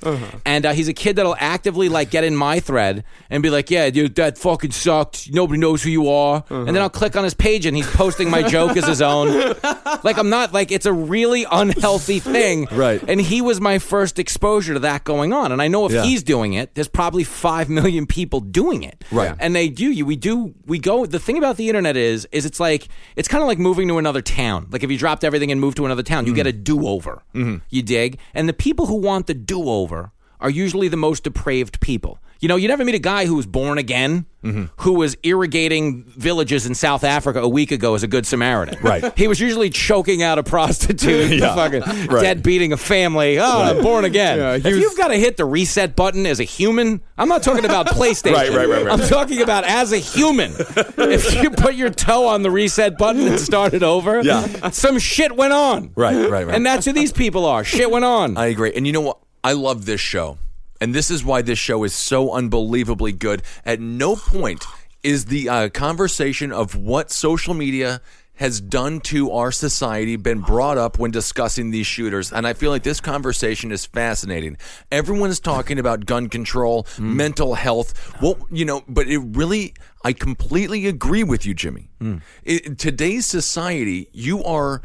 [0.45, 3.69] And uh, he's a kid that'll actively like get in my thread and be like,
[3.69, 5.29] "Yeah, dude, that fucking sucked.
[5.33, 8.29] Nobody knows who you are." And then I'll click on his page and he's posting
[8.29, 9.55] my joke as his own.
[10.03, 12.67] Like I'm not like it's a really unhealthy thing.
[12.71, 13.01] Right.
[13.07, 15.42] And he was my first exposure to that going on.
[15.51, 16.03] And I know if Yeah.
[16.03, 19.03] he's doing it, there's probably five million people doing it.
[19.11, 19.35] Right.
[19.39, 20.05] And they do you.
[20.05, 20.53] We do.
[20.65, 21.05] We go.
[21.05, 23.97] The thing about the internet is, is it's like it's kind of like moving to
[23.97, 24.67] another town.
[24.71, 26.63] Like if you dropped everything and moved to another town, you get a mm-hmm.
[26.63, 27.23] do over.
[27.33, 27.57] Mm-hmm.
[27.69, 28.19] You dig?
[28.33, 32.19] And the people who want the do over are usually the most depraved people.
[32.43, 34.65] You know, you never meet a guy who was born again, mm-hmm.
[34.81, 38.79] who was irrigating villages in South Africa a week ago as a good Samaritan.
[38.81, 39.17] Right.
[39.17, 41.55] He was usually choking out a prostitute, Yeah.
[41.55, 42.21] fucking Right.
[42.21, 43.39] dead beating a family.
[43.39, 44.39] Oh, I'm born again.
[44.39, 47.43] Yeah, if was- you've got to hit the reset button as a human, I'm not
[47.43, 48.33] talking about PlayStation.
[48.33, 48.99] Right, right, right, right.
[48.99, 50.51] I'm talking about as a human.
[50.97, 54.69] if you put your toe on the reset button and started over, Yeah.
[54.71, 55.93] some shit went on.
[55.95, 56.53] Right, right, right.
[56.53, 57.63] And that's who these people are.
[57.63, 58.35] Shit went on.
[58.35, 58.73] I agree.
[58.75, 59.19] And you know what?
[59.45, 60.39] I love this show.
[60.83, 63.41] And this is why this show is so unbelievably good.
[63.63, 64.65] At no point
[65.01, 68.01] is the uh, conversation of what social media
[68.33, 72.33] has done to our society been brought up when discussing these shooters.
[72.33, 74.57] And I feel like this conversation is fascinating.
[74.91, 77.15] Everyone is talking about gun control, hmm.
[77.15, 78.21] mental health.
[78.21, 81.91] well you know, but it really, I completely agree with you, Jimmy.
[81.99, 82.17] Hmm.
[82.43, 84.81] In today's society, you are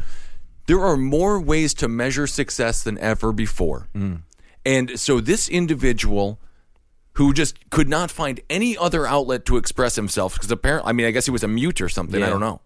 [0.66, 3.88] there are more ways to measure success than ever before.
[3.94, 4.16] Hmm.
[4.64, 6.38] And so this individual
[7.14, 11.06] who just could not find any other outlet to express himself because apparently, I mean,
[11.06, 12.22] I guess he was a mute or something.
[12.22, 12.30] I Yeah.
[12.30, 12.60] don't know.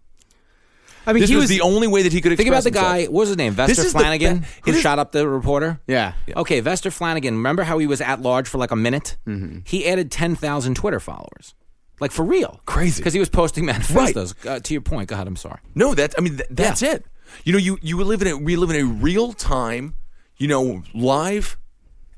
[1.05, 2.63] I mean, This he was, was the only way that he could Think about express
[2.63, 2.97] the guy.
[2.99, 3.13] himself.
[3.13, 3.55] What was his name?
[3.55, 5.81] This Vester is the Flanagan, be- who it is- shot up the reporter.
[5.85, 6.13] Yeah.
[6.33, 7.35] Okay, Vester Flanagan.
[7.35, 9.17] Remember how he was at large for like a minute?
[9.27, 9.59] Mm-hmm.
[9.65, 11.55] He added ten thousand Twitter followers,
[11.99, 12.61] like for real.
[12.65, 13.01] Crazy.
[13.01, 14.33] because he was posting manifestos.
[14.47, 15.27] Uh, to your point, God.
[15.27, 15.59] I'm sorry.
[15.75, 17.05] No, that I mean th- that's it.
[17.43, 19.95] You know, you you live in a we live in a real time,
[20.37, 21.57] you know, live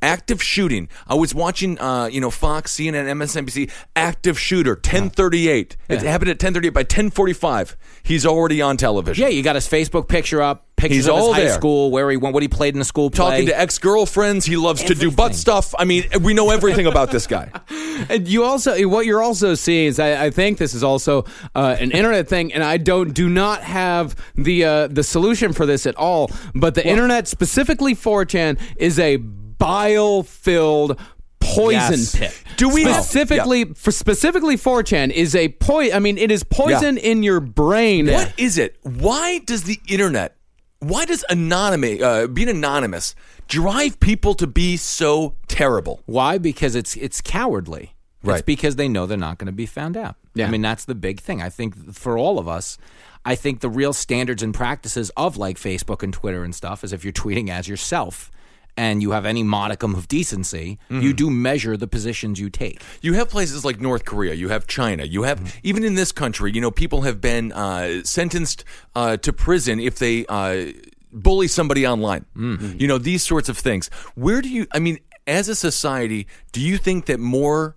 [0.05, 0.87] active shooting.
[1.07, 5.75] I was watching uh, you know, Fox, CNN, MSNBC, active shooter, 1038.
[5.89, 7.75] It happened at 1038 by 1045.
[8.03, 9.23] He's already on television.
[9.23, 11.53] Yeah, you got his Facebook picture up, pictures He's of all his high there.
[11.53, 13.17] school, where he went, what he played in the school play.
[13.17, 15.73] Talking to ex girlfriends, he loves to do butt stuff.
[15.79, 17.49] I mean, we know everything about this guy.
[18.09, 21.23] And you also, what you're also seeing is, I, I think this is also
[21.55, 25.65] uh, an internet thing, and I don't do not have the uh, the solution for
[25.65, 26.29] this at all.
[26.53, 29.17] But the internet, specifically 4chan, is a
[29.57, 30.99] bile filled
[31.39, 32.15] poison Yes.
[32.15, 32.43] pit.
[32.57, 35.95] Do we specifically for specifically 4chan is a poison?
[35.95, 38.07] I mean, it is poison in your brain.
[38.07, 38.77] What is it?
[38.83, 40.35] Why does the internet,
[40.79, 43.15] why does anonymous, uh, being anonymous
[43.47, 46.01] drive people to be so terrible?
[46.05, 46.37] Why?
[46.37, 47.91] Because it's it's cowardly.
[48.23, 48.45] It's Right.
[48.45, 50.15] because they know they're not going to be found out.
[50.33, 50.47] Yeah.
[50.47, 51.43] I mean, that's the big thing.
[51.43, 52.79] I think for all of us,
[53.23, 56.91] I think the real standards and practices of like Facebook and Twitter and stuff is
[56.91, 58.31] if you're tweeting as yourself
[58.77, 61.01] and you have any modicum of decency, Mm-hmm.
[61.01, 62.81] you do measure the positions you take.
[63.01, 66.51] You have places like North Korea, you have China, you have even in this country,
[66.53, 68.63] you know, people have been uh, sentenced
[68.95, 70.71] uh, to prison if they uh,
[71.11, 72.25] bully somebody online.
[72.35, 73.89] You know, these sorts of things.
[74.15, 74.67] Where do you?
[74.73, 77.75] I mean, as a society, do you think that more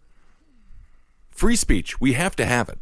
[1.30, 2.78] free speech we have to have it?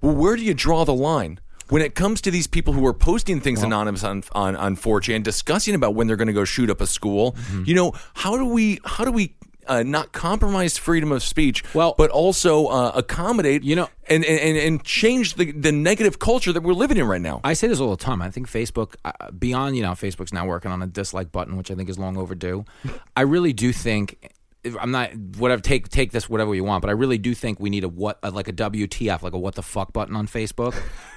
[0.00, 1.38] Well, where do you draw the line?
[1.72, 5.22] When it comes to these people who are posting things anonymous on, on on 4chan,
[5.22, 8.44] discussing about when they're going to go shoot up a school, you know, how do
[8.44, 9.34] we how do we
[9.68, 14.58] uh, not compromise freedom of speech, Well- but also uh, accommodate, You know- and, and
[14.58, 17.40] and change the the negative culture that we're living in right now?
[17.42, 18.20] I say this all the time.
[18.20, 21.70] I think Facebook, uh, beyond you know, Facebook's now working on a dislike button, which
[21.70, 22.64] I think is long overdue.
[23.16, 24.30] I really do think.
[24.80, 25.60] I'm not whatever.
[25.60, 28.18] Take take this whatever you want, but I really do think we need a what
[28.22, 30.74] a, like a WTF, like a what the fuck button on Facebook.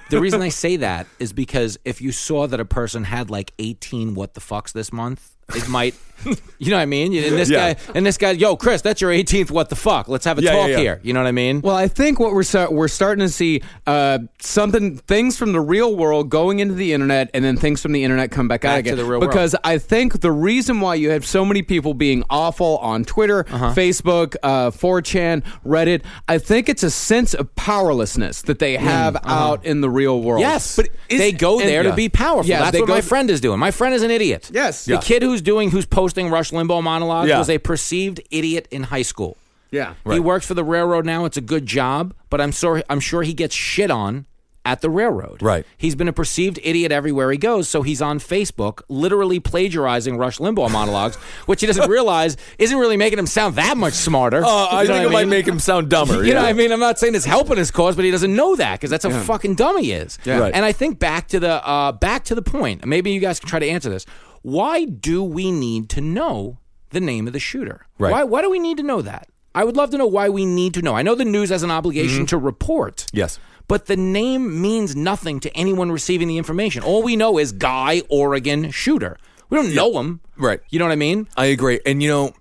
[0.10, 3.54] The reason I say that is because if you saw that a person had like
[3.60, 5.94] 18 what the fucks this month, it might,
[6.58, 7.14] you know what I mean?
[7.14, 7.74] And this Yeah.
[7.74, 10.08] guy and this guy, yo, Chris, that's your 18th what the fuck.
[10.08, 10.78] Let's have a Yeah, yeah, talk yeah.
[10.78, 11.00] here.
[11.04, 11.62] You know what I mean?
[11.62, 15.60] Well, I think what we're start, we're starting to see uh, something things from the
[15.62, 18.80] real world going into the internet, and then things from the internet come back, out
[18.80, 18.96] again.
[18.96, 19.30] to the real world.
[19.30, 23.46] because I think the reason why you have so many people being awful on Twitter,
[23.52, 23.74] Uh-huh.
[23.76, 29.64] Facebook, uh, 4chan, Reddit, I think it's a sense of powerlessness that they have out
[29.66, 30.42] in the real world.
[30.42, 30.54] Mm, uh-huh.
[30.54, 31.90] Yes, But is- they go and- there yeah.
[31.92, 32.50] to be powerful.
[32.50, 33.60] Yeah, That's they what go- my friend is doing.
[33.60, 34.50] My friend is an idiot.
[34.52, 34.86] Yes.
[34.86, 37.39] the kid kid who's doing who's posting Rush Limbaugh monologues Yeah.
[37.39, 39.36] was a perceived idiot in high school.
[39.69, 39.95] Yeah.
[40.10, 41.26] He works for the railroad now.
[41.26, 42.84] It's a good job, but I'm sorry.
[42.89, 44.26] I'm sure he gets shit on
[44.63, 45.43] at the railroad.
[45.43, 45.63] Right.
[45.78, 50.38] He's been a perceived idiot everywhere he goes, so he's on Facebook literally plagiarizing Rush
[50.39, 54.43] Limbaugh monologues, which he doesn't realize isn't really making him sound that much smarter.
[54.43, 55.30] Uh, I You know think it might mean?
[55.30, 56.24] make him sound dumber.
[56.26, 58.34] You know, what I mean, I'm not saying it's helping his cause, but he doesn't
[58.36, 60.17] know that because that's a fucking dumb he is.
[60.26, 60.54] Right.
[60.54, 62.86] And I think back to the uh, back to the point.
[62.86, 64.06] Maybe you guys can try to answer this.
[64.46, 66.60] Why do we need to know
[66.92, 67.88] the name of the shooter?
[67.98, 68.12] Right.
[68.12, 68.24] Why?
[68.24, 69.28] Why do we need to know that?
[69.56, 70.94] I would love to know why we need to know.
[70.94, 72.26] I know the news has an obligation Mm-hmm.
[72.26, 73.08] to report.
[73.12, 73.40] Yes.
[73.68, 76.84] But the name means nothing to anyone receiving the information.
[76.84, 79.18] All we know is Guy Oregon shooter.
[79.50, 80.20] We don't know him.
[80.38, 80.60] Right.
[80.70, 81.28] You know what I mean?
[81.36, 82.34] I agree, and you know,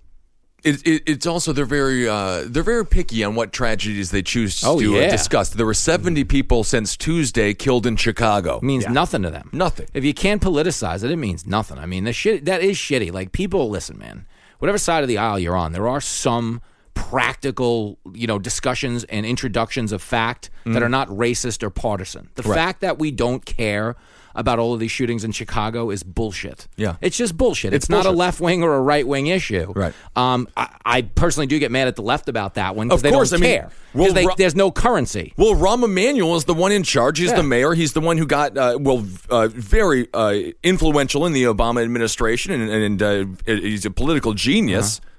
[0.65, 4.63] it, it, it's also they're very uh, they're very picky on what tragedies they choose
[4.65, 5.09] Oh, to uh, yeah.
[5.11, 5.49] discuss.
[5.49, 8.59] There were seventy people since Tuesday killed in Chicago.
[8.61, 9.49] means nothing to them.
[9.53, 9.87] Nothing.
[9.93, 11.77] If you can't politicize it, it means nothing.
[11.77, 13.11] I mean, the shit that is shitty.
[13.13, 14.25] Like people, listen, man.
[14.59, 16.61] Whatever side of the aisle you're on, there are some
[17.09, 20.73] practical, you know, discussions and introductions of fact Mm.
[20.73, 22.29] that are not racist or partisan.
[22.33, 23.95] The fact that we don't care
[24.35, 26.67] about all of these shootings in Chicago is bullshit.
[26.75, 26.97] Yeah.
[27.01, 27.73] it's just bullshit.
[27.73, 29.71] It's, It's not a left wing or a right wing issue.
[29.75, 29.93] Right.
[30.15, 33.11] Um, I, I personally do get mad at the left about that one because they
[33.11, 33.69] course, don't I mean, care.
[33.93, 35.33] well, they- Ro- there's no currency.
[35.37, 37.17] Well, Rahm Emanuel is the one in charge.
[37.19, 37.37] He's Yeah.
[37.37, 37.73] the mayor.
[37.73, 42.51] He's the one who got uh, well, uh, very uh, influential in the Obama administration,
[42.51, 44.99] and, and uh, he's a political genius.
[44.99, 45.09] Uh-huh.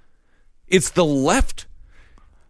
[0.69, 1.66] It's the left.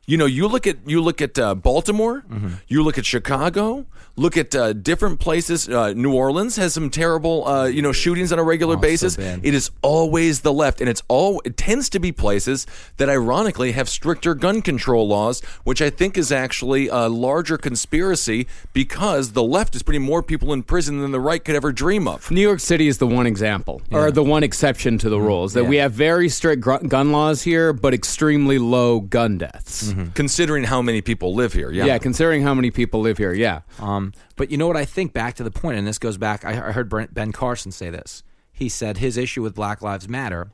[0.08, 2.48] You know, you look at you look at uh, Baltimore, Mm-hmm.
[2.68, 5.68] you look at Chicago, look at uh, different places.
[5.68, 9.16] Uh, New Orleans has some terrible, uh, you know, shootings on a regular Oh, basis.
[9.16, 9.40] bad.
[9.42, 12.66] it is always the left, and it's all it tends to be places
[12.98, 18.46] that, ironically, have stricter gun control laws, which I think is actually a larger conspiracy
[18.72, 22.06] because the left is putting more people in prison than the right could ever dream
[22.06, 22.30] of.
[22.30, 25.54] New York City is the one example, or the one exception to the rules.
[25.54, 29.94] That we have very strict gr- gun laws here, but extremely low gun deaths.
[30.14, 31.98] Considering how many people live here, yeah, Yeah.
[31.98, 33.60] considering how many people live here, yeah.
[33.80, 36.44] Um, but you know what I think back to the point, and this goes back.
[36.44, 38.22] I, I heard Brent, Ben Carson say this.
[38.52, 40.50] He said his issue with Black Lives Matter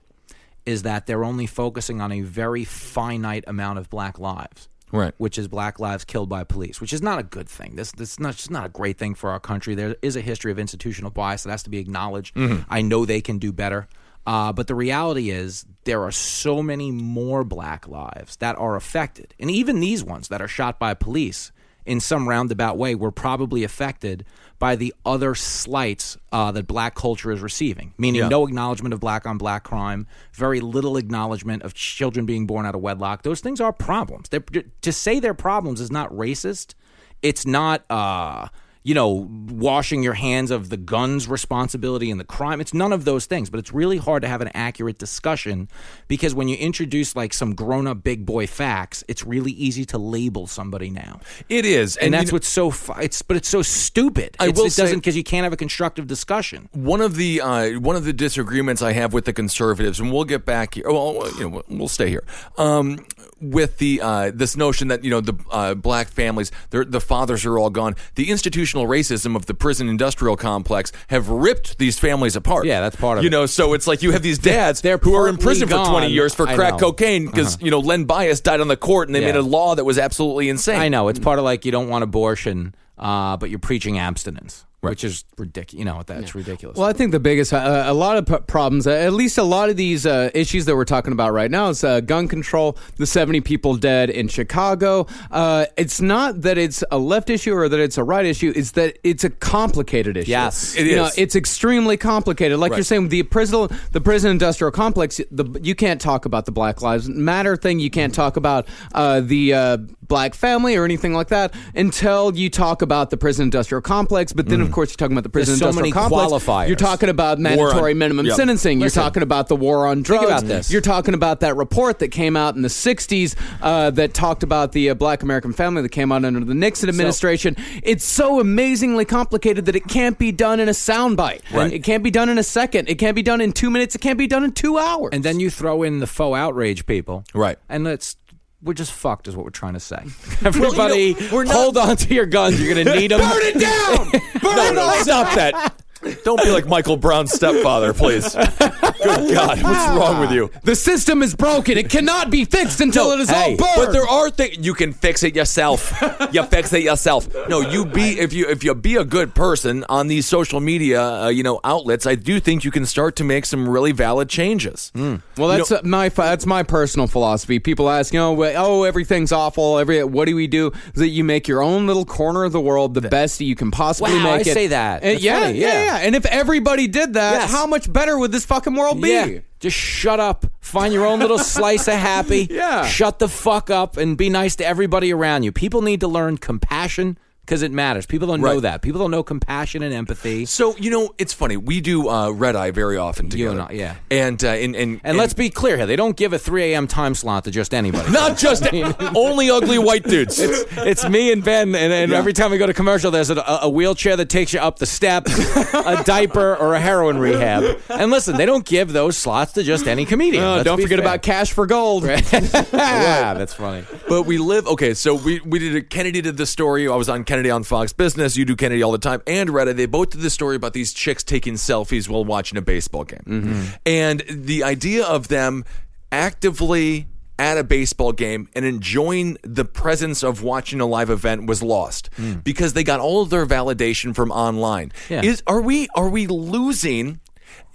[0.67, 4.69] is that they're only focusing on a very finite amount of black lives.
[4.93, 5.15] Right.
[5.17, 7.77] Which is black lives killed by police, which is not a good thing.
[7.77, 9.75] This this is not just not a great thing for our country.
[9.75, 12.37] There is a history of institutional bias that has to be acknowledged.
[12.69, 13.89] I know they can do better.
[14.27, 19.35] Uh, but the reality is, there are so many more black lives that are affected.
[19.41, 21.51] And even these ones that are shot by police
[21.85, 24.25] in some roundabout way were probably affected
[24.61, 28.29] by the other slights uh, that black culture is receiving, meaning Yeah.
[28.29, 32.77] no acknowledgement of black on black crime, very little acknowledgement of children being born out
[32.77, 33.23] of wedlock.
[33.23, 34.29] Those things are problems.
[34.29, 34.45] They're,
[34.83, 36.75] to say they're problems is not racist.
[37.23, 38.47] It's not, uh,
[38.85, 42.61] you know, washing your hands of the gun's responsibility and the crime.
[42.61, 43.49] It's none of those things.
[43.49, 45.69] But it's really hard to have an accurate discussion
[46.09, 49.99] because when you introduce like some grown up big boy facts, it's really easy to
[49.99, 51.21] label somebody now.
[51.49, 52.71] it is, And, you that's know- what's so.
[52.71, 54.37] Fu- it's but it's so stupid.
[54.41, 56.69] I It's- will it doesn't because you can't have a constructive discussion.
[56.73, 60.25] one of the uh, one of the disagreements I have with the conservatives, and we'll
[60.25, 60.85] get back here.
[60.91, 62.25] Well, you know, we'll stay here.
[62.59, 62.99] Um,
[63.43, 67.45] with the uh, this notion that you know the uh, black families, their the fathers
[67.45, 67.97] are all gone.
[68.15, 72.65] The institutional racism of the prison industrial complex have ripped these families apart.
[72.67, 73.33] Yeah, that's part of you it.
[73.33, 73.47] know.
[73.47, 76.35] So it's like you have these dads They're who are in prison for twenty years
[76.35, 76.77] for I crack know.
[76.77, 76.87] Uh-huh.
[76.93, 79.27] cocaine because you know Len Bias died on the court and they Yeah.
[79.33, 80.79] made a law that was absolutely insane.
[80.81, 84.65] I know it's part of like you don't want abortion, uh, but you're preaching abstinence,
[84.83, 85.79] which is ridiculous.
[85.79, 86.77] You know that's ridiculous.
[86.77, 89.43] Well, I think the biggest, uh, a lot of p- problems, uh, at least a
[89.45, 92.77] lot of these uh, issues that we're talking about right now is uh, gun control,
[92.97, 95.07] the 70 people dead in Chicago.
[95.31, 98.73] Uh, it's not that it's a left issue or that it's a right issue, it's
[98.73, 100.31] that it's a complicated issue.
[100.31, 100.75] Yes.
[100.77, 102.59] It You know, it's extremely complicated.
[102.59, 102.79] Like Right.
[102.79, 106.83] you're saying, the prison, the prison industrial complex, the, you can't talk about the Black
[106.83, 107.79] Lives Matter thing.
[107.79, 112.51] You can't talk about uh, the uh, black family or anything like that until you
[112.51, 114.33] talk about the prison industrial complex.
[114.33, 116.33] But then, of course, you're talking about the prison There's so many complex.
[116.33, 116.67] qualifiers.
[116.69, 118.37] You're talking about on- mandatory minimum Yep.
[118.37, 118.81] sentencing.
[118.81, 118.99] Listen.
[119.01, 120.25] you're talking about the war on drugs.
[120.25, 120.71] about this.
[120.71, 124.73] You're talking about that report that came out in the 60s uh, that talked about
[124.73, 127.57] the uh, black American family that came out under the Nixon administration.
[127.83, 131.41] it's so amazingly complicated that it can't be done in a soundbite.
[131.53, 131.73] Right.
[131.73, 132.89] It can't be done in a second.
[132.89, 133.95] It can't be done in two minutes.
[133.95, 135.11] It can't be done in two hours.
[135.13, 137.59] and then you throw in the faux outrage people, Right.
[137.69, 138.17] And let's.
[138.63, 139.97] We're just fucked, is what we're trying to say.
[140.45, 142.61] Everybody, we're not- hold on to your guns.
[142.63, 143.21] You're going to need them.
[143.21, 144.11] Burn it down!
[144.41, 144.95] Burn no, it all!
[145.03, 145.82] stop that.
[146.25, 148.35] Don't be like Michael Brown's stepfather, please.
[148.35, 150.51] Good God, what's wrong with you?
[150.65, 151.79] The system is broken.
[151.79, 153.87] It cannot be fixed until it is hey, all burned.
[153.87, 155.93] But there are things you can fix it yourself.
[156.33, 157.29] you fix it yourself.
[157.49, 161.03] No, you be if you if you be a good person on these social media,
[161.03, 162.07] uh, you know, outlets.
[162.07, 164.91] I do think you can start to make some really valid changes.
[164.95, 167.59] Well, You that's uh, my that's my personal philosophy.
[167.59, 169.79] People ask, you know, wh- oh, everything's awful.
[169.79, 170.73] Every what do we do?
[170.95, 173.55] Is that you make your own little corner of the world the best that you
[173.57, 174.55] can possibly Wow, make I it.
[174.55, 175.03] say that.
[175.03, 175.85] And That's yeah, funny, yeah, yeah.
[175.85, 175.92] yeah.
[176.01, 177.51] And if everybody did that, Yes.
[177.53, 179.11] how much better would this fucking world be?
[179.11, 179.39] Yeah.
[179.61, 180.47] Just shut up.
[180.61, 182.47] Find your own little slice of happy.
[182.51, 182.87] Yeah.
[182.87, 185.53] Shut the fuck up and be nice to everybody around you.
[185.53, 187.17] People need to learn compassion
[187.53, 188.07] because it matters.
[188.07, 188.81] People don't know that.
[188.81, 190.47] People don't know compassion and empathy.
[190.47, 191.59] So you know, it's funny.
[191.59, 193.61] We do uh, red eye very often together.
[193.61, 193.97] and I, yeah.
[194.11, 195.85] and uh, and, and And let's be clear here.
[195.85, 196.87] They don't give a 3 a.m.
[196.87, 198.11] time slot to just anybody.
[198.11, 198.67] not just
[199.15, 200.39] only ugly white dudes.
[200.39, 203.69] it's me and Ben, and, and every time we go to commercial, there's a, a
[203.69, 205.39] wheelchair that takes you up the steps,
[205.75, 207.83] a diaper, or a heroin rehab.
[207.91, 210.43] And listen, they don't give those slots to just any comedian.
[210.43, 211.07] Oh, don't forget fair.
[211.07, 212.05] about cash for gold.
[212.05, 213.85] yeah, that's funny.
[214.09, 214.95] But we live okay.
[214.95, 216.89] So we we did a, Kennedy did the story.
[216.89, 218.37] I was on Kennedy on Fox Business.
[218.37, 219.73] You do Kennedy all the time, and Red Eye.
[219.73, 223.23] They both did the story about these chicks taking selfies while watching a baseball game,
[223.27, 223.75] mm-hmm.
[223.87, 225.65] and the idea of them
[226.11, 227.07] actively
[227.39, 232.11] at a baseball game and enjoying the presence of watching a live event was lost
[232.17, 232.43] mm.
[232.45, 234.93] because they got all of their validation from online.
[235.09, 235.23] Yeah.
[235.23, 237.21] Is are we are we losing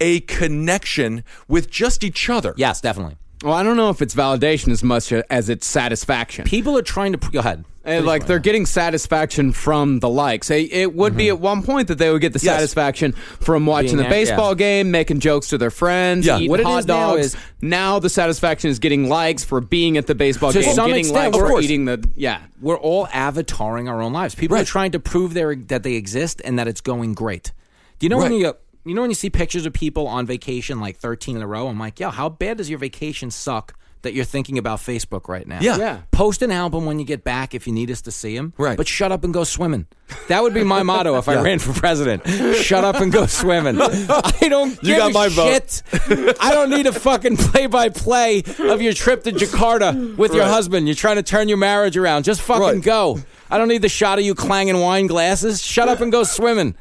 [0.00, 2.54] a connection with just each other?
[2.56, 3.16] Yes, definitely.
[3.42, 6.44] Well, I don't know if it's validation as much as it's satisfaction.
[6.44, 7.64] People are trying to go ahead.
[7.84, 10.50] And, like they're getting satisfaction from the likes.
[10.50, 11.36] It, it would be mm-hmm.
[11.36, 12.56] at one point that they would get the Yes.
[12.56, 14.56] satisfaction from watching Being the at- baseball yeah.
[14.56, 16.36] game, making jokes to their friends, Yeah.
[16.36, 17.26] eating What hot is now dogs.
[17.26, 21.06] is- now the satisfaction is getting likes for being at the baseball game, some getting
[21.06, 22.40] extent, likes for eating the yeah.
[22.60, 24.34] We're all avataring our own lives.
[24.34, 27.52] People are trying to prove that they exist and that it's going great.
[28.00, 28.54] Do you know when you
[28.88, 31.68] you know when you see pictures of people on vacation like 13 in a row?
[31.68, 35.46] I'm like, yo, how bad does your vacation suck that you're thinking about Facebook right
[35.46, 35.58] now?
[35.60, 35.76] Yeah.
[35.76, 36.00] Yeah.
[36.12, 38.52] Post an album when you get back if you need us to see him.
[38.56, 38.76] Right.
[38.76, 39.86] But shut up and go swimming.
[40.28, 42.26] That would be my motto if I ran for president.
[42.56, 43.76] Shut up and go swimming.
[43.80, 45.48] I don't You got a my vote.
[45.52, 45.82] shit.
[46.40, 50.44] I don't need a fucking play by play of your trip to Jakarta with your
[50.46, 50.86] husband.
[50.86, 52.22] You're trying to turn your marriage around.
[52.24, 52.82] Just fucking Right.
[52.82, 53.18] go.
[53.50, 55.60] I don't need the shot of you clanging wine glasses.
[55.62, 56.74] Shut up and go swimming.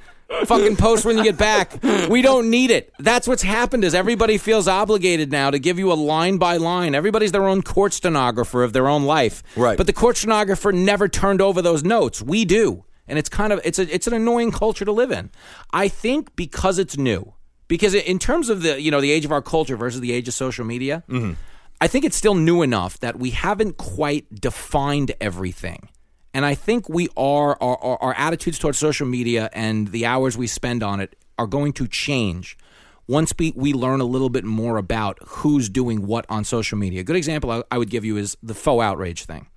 [0.46, 1.82] Fucking post when you get back.
[2.10, 2.94] We don't need it.
[3.00, 6.96] That's what's happened is everybody feels obligated now to give you a line by line.
[6.96, 9.42] Everybody's their own court stenographer of their own life.
[9.56, 9.78] Right.
[9.78, 12.22] But the court stenographer never turned over those notes.
[12.22, 12.86] We do.
[13.08, 15.32] And it's kind of it's a it's an annoying culture to live in.
[15.72, 17.34] I think because it's new.
[17.68, 20.28] Because in terms of the you know the age of our culture versus the age
[20.28, 21.34] of social media, mm-hmm.
[21.80, 25.90] I think it's still new enough that we haven't quite defined everything.
[26.38, 30.38] And I think we are our, our, our attitudes towards social media and the hours
[30.38, 32.60] we spend on it are going to change
[33.08, 37.02] once we, we learn a little bit more about who's doing what on social media.
[37.02, 39.48] A good example I, I would give you is the faux outrage thing.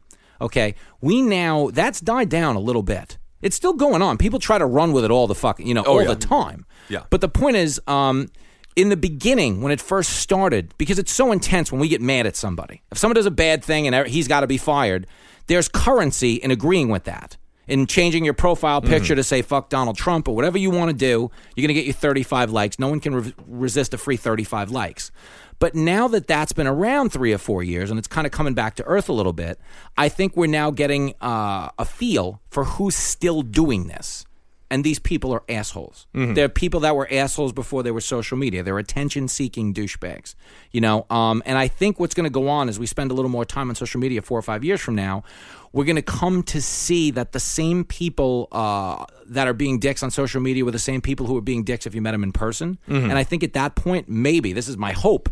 [0.40, 3.18] Okay, we now that's died down a little bit.
[3.42, 4.16] It's still going on.
[4.16, 6.08] People try to run with it all the fucking you know all yeah.
[6.08, 6.64] the time.
[6.88, 7.02] Yeah.
[7.10, 8.30] But the point is, um,
[8.74, 12.26] in the beginning when it first started, because it's so intense when we get mad
[12.26, 12.80] at somebody.
[12.90, 15.06] If someone does a bad thing and he's got to be fired,
[15.50, 17.36] there's currency in agreeing with that.
[17.66, 20.96] In changing your profile picture to say fuck Donald Trump or whatever you want to
[20.96, 22.78] do, you're going to get you 35 likes.
[22.78, 25.10] No one can re- resist a free 35 likes.
[25.58, 28.54] But now that that's been around three or four years and it's kind of coming
[28.54, 29.60] back to earth a little bit,
[29.96, 34.24] I think we're now getting uh, a feel for who's still doing this
[34.70, 36.06] and these people are assholes.
[36.34, 38.62] They're people that were assholes before they were social media.
[38.62, 40.34] They're attention-seeking douchebags,
[40.70, 41.06] you know.
[41.10, 43.44] Um, and I think what's going to go on as we spend a little more
[43.44, 45.24] time on social media four or five years from now,
[45.72, 50.02] we're going to come to see that the same people uh, that are being dicks
[50.02, 52.22] on social media were the same people who were being dicks if you met them
[52.22, 52.78] in person.
[52.86, 55.28] And I think at that point, maybe this is my hope.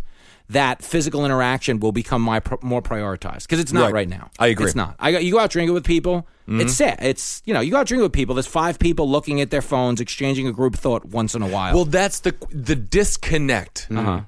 [0.50, 3.92] That physical interaction will become my pr- more prioritized because it's not Right.
[3.94, 4.30] right now.
[4.38, 4.64] I agree.
[4.66, 4.96] It's not.
[4.98, 6.26] I you go out drinking with people.
[6.50, 6.96] It's sad.
[7.02, 8.34] It's you know you go out drinking with people.
[8.34, 11.74] There's five people looking at their phones, exchanging a group thought once in a while.
[11.74, 13.88] Well, that's the the disconnect.
[13.90, 14.22] Uh-huh.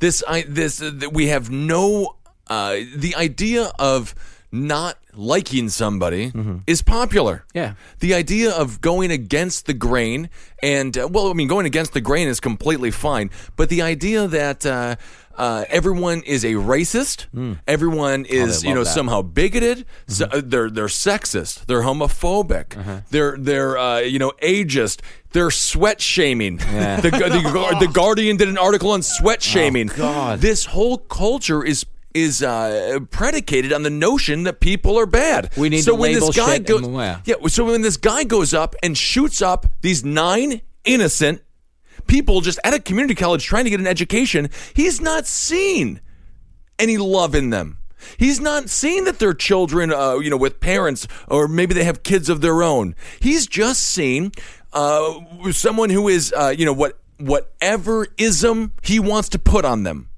[0.00, 2.16] This I this uh, we have no
[2.48, 4.14] uh, the idea of
[4.52, 6.32] not liking somebody
[6.66, 7.44] is popular.
[7.48, 7.58] Mm-hmm.
[7.58, 7.74] Yeah.
[8.00, 10.30] The idea of going against the grain
[10.62, 14.26] and uh, well, I mean, going against the grain is completely fine, but the idea
[14.28, 14.96] that uh,
[15.38, 17.26] uh, everyone is a racist,
[17.66, 18.90] everyone is you know that.
[18.90, 25.00] somehow bigoted, so, uh, they're they're sexist, they're homophobic, they're they're uh, you know ageist,
[25.32, 26.58] they're sweat shaming.
[26.98, 29.88] The, the, the Guardian did an article on sweat shaming.
[29.88, 30.40] God.
[30.40, 35.50] This whole culture is is uh, predicated on the notion that people are bad.
[35.56, 37.20] We need so to when label this guy shit goes, yeah.
[37.24, 37.34] yeah.
[37.46, 41.42] So when this guy goes up and shoots up these nine innocent
[42.08, 44.50] people just at a community college trying to get an education.
[44.74, 46.00] He's not seen
[46.78, 47.78] any love in them.
[48.16, 52.02] He's not seen that they're children, uh, you know, with parents, or maybe they have
[52.02, 52.94] kids of their own.
[53.20, 54.32] He's just seen
[54.72, 59.82] uh, someone who is, uh, you know, what whatever ism he wants to put on
[59.82, 60.08] them,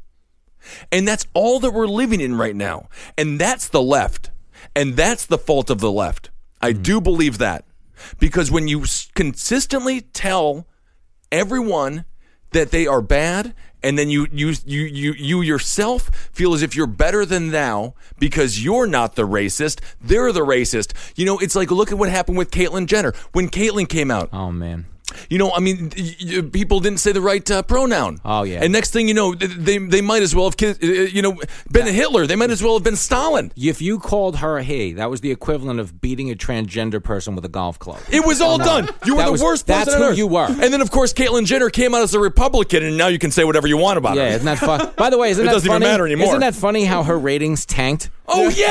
[0.92, 2.88] and that's all that we're living in right now.
[3.16, 4.30] And that's the left,
[4.76, 6.30] and that's the fault of the left.
[6.60, 7.64] I do believe that
[8.18, 10.66] because when you s- consistently tell
[11.32, 12.04] everyone
[12.52, 16.76] that they are bad and then you you you you you yourself feel as if
[16.76, 19.80] you're better than thou because you're not the racist.
[20.00, 20.92] They're the racist.
[21.16, 23.12] You know it's like look at what happened with Caitlyn Jenner.
[23.32, 24.86] When Caitlyn came out Oh man.
[25.30, 25.90] You know, I mean,
[26.50, 28.20] people didn't say the right uh, pronoun.
[28.24, 28.60] Oh, yeah.
[28.62, 31.40] And next thing you know, they they might as well have, kid, uh, you know,
[31.70, 32.26] been Hitler.
[32.26, 33.52] They might as well have been Stalin.
[33.56, 37.34] If you called her a he, that was the equivalent of beating a transgender person
[37.34, 38.00] with a golf club.
[38.10, 38.88] It was all done.
[39.06, 40.46] You were That the was- worst that's person who you were.
[40.46, 43.30] And then, of course, Caitlyn Jenner came out as a Republican, and now you can
[43.30, 44.28] say whatever you want about Yeah, her.
[44.30, 44.92] Yeah, isn't that fun?
[44.96, 45.92] By the way, isn't It that doesn't even funny?
[45.92, 46.26] matter anymore.
[46.28, 48.10] Isn't that funny how her ratings tanked?
[48.32, 48.66] Oh yeah.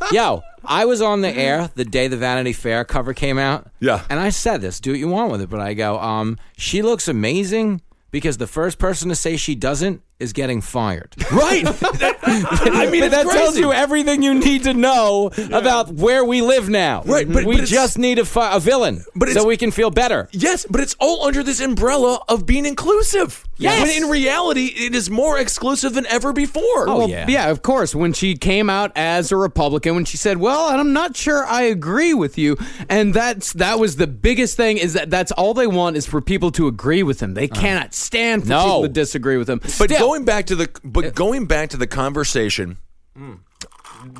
[0.00, 3.70] I, yo, I was on the air the day the Vanity Fair cover came out.
[3.80, 4.04] Yeah.
[4.10, 6.82] And I said this, do what you want with it, but I go, um, she
[6.82, 7.80] looks amazing
[8.10, 11.14] because the first person to say she doesn't is getting fired.
[11.32, 11.64] right.
[11.64, 13.38] That- I mean, But that crazy.
[13.38, 17.02] tells you everything you need to know about where we live now.
[17.04, 19.90] Right, but- we but just need a, fi- a villain But so we can feel
[19.90, 20.28] better.
[20.32, 23.44] Yes, but it's all under this umbrella of being inclusive.
[23.56, 23.82] Yes.
[23.82, 26.88] When in reality, it is more exclusive than ever before.
[26.88, 27.26] Oh, Well, yeah.
[27.28, 27.94] yeah, of course.
[27.94, 31.62] When she came out as a Republican, when she said, "Well, I'm not sure I
[31.62, 32.56] agree with you,"
[32.88, 36.22] and that's that was the biggest thing is that that's all they want is for
[36.22, 37.34] people to agree with them.
[37.34, 37.60] They uh-huh.
[37.60, 38.62] cannot stand for No.
[38.64, 39.60] people to disagree with them.
[39.78, 42.78] But going back to the but going back to the conversation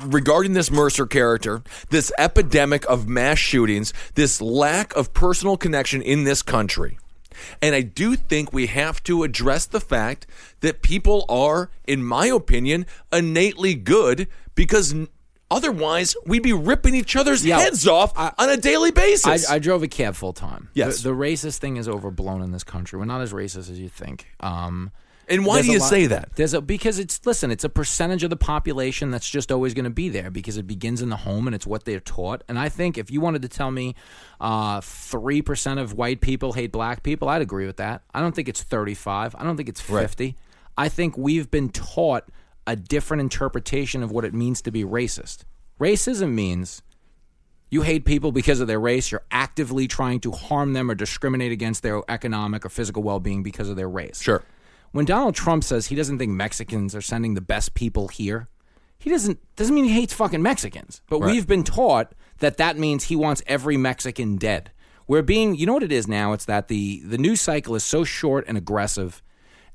[0.05, 6.23] regarding this Mercer character, this epidemic of mass shootings, this lack of personal connection in
[6.23, 6.97] this country.
[7.61, 10.27] And I do think we have to address the fact
[10.59, 14.93] that people are, in my opinion, innately good because
[15.49, 19.49] otherwise we'd be ripping each other's Yeah, heads off on a daily I, basis.
[19.49, 20.69] I drove a cab full time.
[20.73, 21.01] Yes.
[21.01, 22.99] The, the racist thing is overblown in this country.
[22.99, 24.27] We're not as racist as you think.
[24.39, 24.91] Um,
[25.31, 26.35] and why do you lot- say that?
[26.35, 29.85] There's a because it's listen, it's a percentage of the population that's just always going
[29.85, 32.43] to be there because it begins in the home and it's what they're taught.
[32.47, 33.95] And I think if you wanted to tell me
[34.39, 38.03] uh, three percent of white people hate black people, I'd agree with that.
[38.13, 39.35] I don't think it's thirty five.
[39.37, 40.35] I don't think it's fifty.
[40.77, 42.29] I think we've been taught
[42.67, 45.39] a different interpretation of what it means to be racist.
[45.79, 46.83] Racism means
[47.69, 49.11] you hate people because of their race.
[49.11, 53.43] You're actively trying to harm them or discriminate against their economic or physical well being
[53.43, 54.21] because of their race.
[54.21, 54.43] Sure.
[54.91, 58.49] When Donald Trump says he doesn't think Mexicans are sending the best people here,
[58.99, 61.01] he doesn't doesn't mean he hates fucking Mexicans.
[61.09, 64.71] But we've been taught that that means he wants every Mexican dead.
[65.07, 66.33] We're being, you know what it is now?
[66.33, 69.23] It's that the the news cycle is so short and aggressive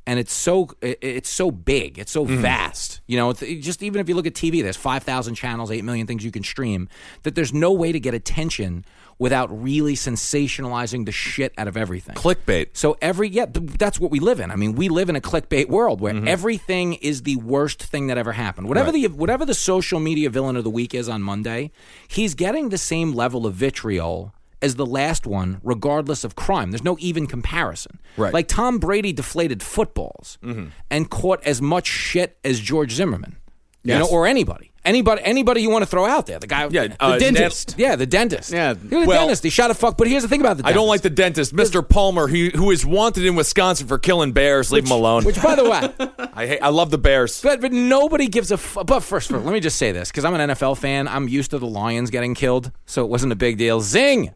[0.07, 2.41] and it's so it- it's so big, it's so mm-hmm.
[2.41, 3.01] vast.
[3.07, 6.07] You know, just even if you look at TV, there's five thousand channels, eight million
[6.07, 6.89] things you can stream.
[7.25, 8.85] That there's no way to get attention
[9.19, 12.14] without really sensationalizing the shit out of everything.
[12.14, 12.69] Clickbait.
[12.75, 14.51] So every yeah, th- that's what we live in.
[14.51, 16.29] I mean, we live in a clickbait world where mm-hmm.
[16.29, 18.69] everything is the worst thing that ever happened.
[18.69, 21.71] Whatever the whatever the social media villain of the week is on Monday,
[22.09, 26.71] he's getting the same level of vitriol as the last one, regardless of crime.
[26.71, 28.01] There's no even comparison.
[28.17, 28.33] Right.
[28.33, 30.69] Like Tom Brady deflated footballs mm-hmm.
[30.91, 33.37] and caught as much shit as George Zimmerman.
[33.83, 34.73] You know, or anybody.
[34.87, 36.39] Anybody anybody you want to throw out there.
[36.39, 37.70] The guy Yeah, the uh, dentist.
[37.70, 38.53] Nat- yeah, the dentist.
[38.53, 39.43] Yeah, He was a dentist.
[39.43, 41.55] He shot a fuck, but here's the thing about the I don't like the dentist,
[41.55, 41.87] Mr.
[41.87, 44.70] Palmer, he, who is wanted in Wisconsin for killing bears.
[44.70, 45.24] Leave him alone.
[45.24, 47.43] Which by the way, I hate, I love the Bears.
[47.43, 48.55] But but nobody gives a.
[48.55, 51.09] F- but first, first, let me just say this because I'm an NFL fan.
[51.09, 53.80] I'm used to the Lions getting killed, so it wasn't a big deal.
[53.80, 54.34] Zing.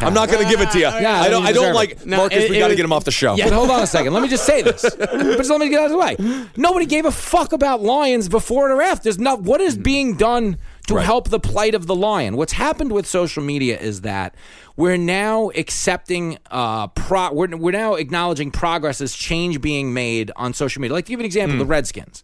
[0.00, 0.84] I'm not going to give it to you.
[0.84, 1.42] Yeah, I don't.
[1.42, 2.06] you I don't like it.
[2.06, 2.44] No, Marcus.
[2.44, 3.36] it- we got to get him off the show.
[3.36, 4.12] But hold on a second.
[4.12, 4.82] Let me just say this.
[4.98, 6.46] but just let me get out of the way.
[6.56, 9.04] Nobody gave a fuck about lions before and after.
[9.04, 9.42] There's not.
[9.42, 11.04] What is being done to Right.
[11.04, 12.36] help the plight of the lion?
[12.36, 14.36] What's happened with social media is that
[14.76, 16.38] we're now accepting.
[16.48, 17.32] Uh, pro.
[17.32, 20.94] We're, we're now acknowledging progress as change being made on social media.
[20.94, 22.22] Like to give you an example, the Redskins.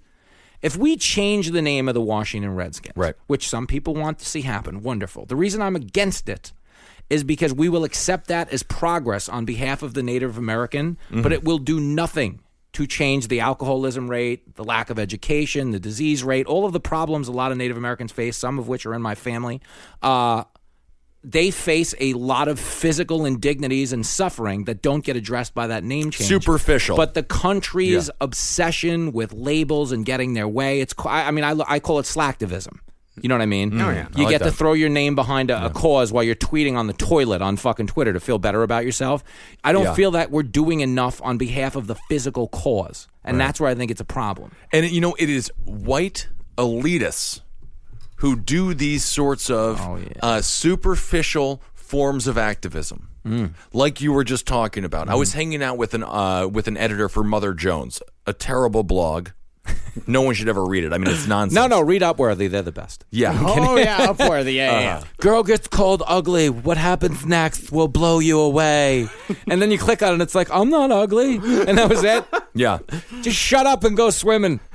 [0.63, 3.15] If we change the name of the Washington Redskins, Right.
[3.27, 5.27] which some people want to see happen, wonderful.
[5.27, 6.53] The reason I'm against it
[7.11, 11.33] is because we will accept that as progress on behalf of the Native American, but
[11.33, 12.41] it will do nothing
[12.73, 16.81] to change the alcoholism rate, the lack of education, the disease rate, all of the
[16.81, 19.61] problems a lot of Native Americans face, some of which are in my family.
[20.03, 20.43] Uh,
[21.23, 25.83] they face a lot of physical indignities and suffering that don't get addressed by that
[25.83, 26.29] name change.
[26.29, 26.97] Superficial.
[26.97, 31.55] But the country's obsession with labels and getting their way, it's I I mean I,
[31.67, 32.79] I call it slacktivism.
[33.23, 33.81] You know what I mean?
[33.81, 34.09] Oh, yeah.
[34.17, 36.89] You like get to throw your name behind a, a cause while you're tweeting on
[36.89, 39.23] the toilet on fucking Twitter to feel better about yourself.
[39.63, 39.95] I don't Yeah.
[39.95, 43.77] feel that we're doing enough on behalf of the physical cause, and that's where I
[43.77, 44.51] think it's a problem.
[44.73, 46.27] And you know, it is white
[46.59, 47.41] elitists
[48.17, 50.09] who do these sorts of Oh, yeah.
[50.23, 53.51] uh, superficial forms of activism, Mm.
[53.73, 55.09] like you were just talking about.
[55.09, 58.83] I was hanging out with an uh, with an editor for Mother Jones, a terrible
[58.83, 59.29] blog.
[60.07, 60.93] No one should ever read it.
[60.93, 61.55] I mean, it's nonsense.
[61.55, 62.51] No, no, read Upworthy.
[62.51, 63.05] They're the best.
[63.11, 63.39] Yeah.
[63.41, 64.55] Oh yeah, Upworthy.
[64.55, 64.97] Yeah, yeah, yeah.
[64.97, 65.07] Uh-huh.
[65.19, 66.51] Girl gets cold ugly.
[66.51, 69.09] What happens next will blow you away.
[69.49, 71.37] and then you click on it and it's like, I'm not ugly.
[71.37, 72.25] And that was it.
[72.55, 72.79] Yeah.
[73.23, 74.61] Just shut up and go swimming.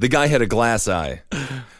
[0.00, 1.22] The guy had a glass eye.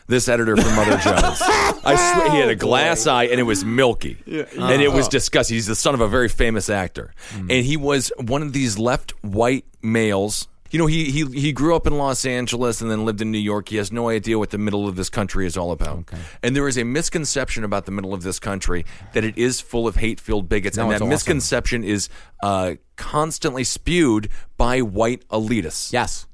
[0.07, 1.39] This editor from Mother Jones.
[1.43, 4.19] I swear he had a glass eye and it was milky.
[4.27, 5.55] And it was disgusting.
[5.55, 7.13] He's the son of a very famous actor.
[7.35, 10.47] And he was one of these left white males.
[10.71, 13.39] You know, he, he he grew up in Los Angeles and then lived in New
[13.39, 13.69] York.
[13.69, 16.11] He has no idea what the middle of this country is all about.
[16.43, 19.87] And there is a misconception about the middle of this country that it is full
[19.87, 21.09] of hate-filled bigots, No, and it's that awesome.
[21.11, 22.09] misconception is
[22.43, 25.93] uh, constantly spewed by white elitists.
[25.93, 26.27] yes.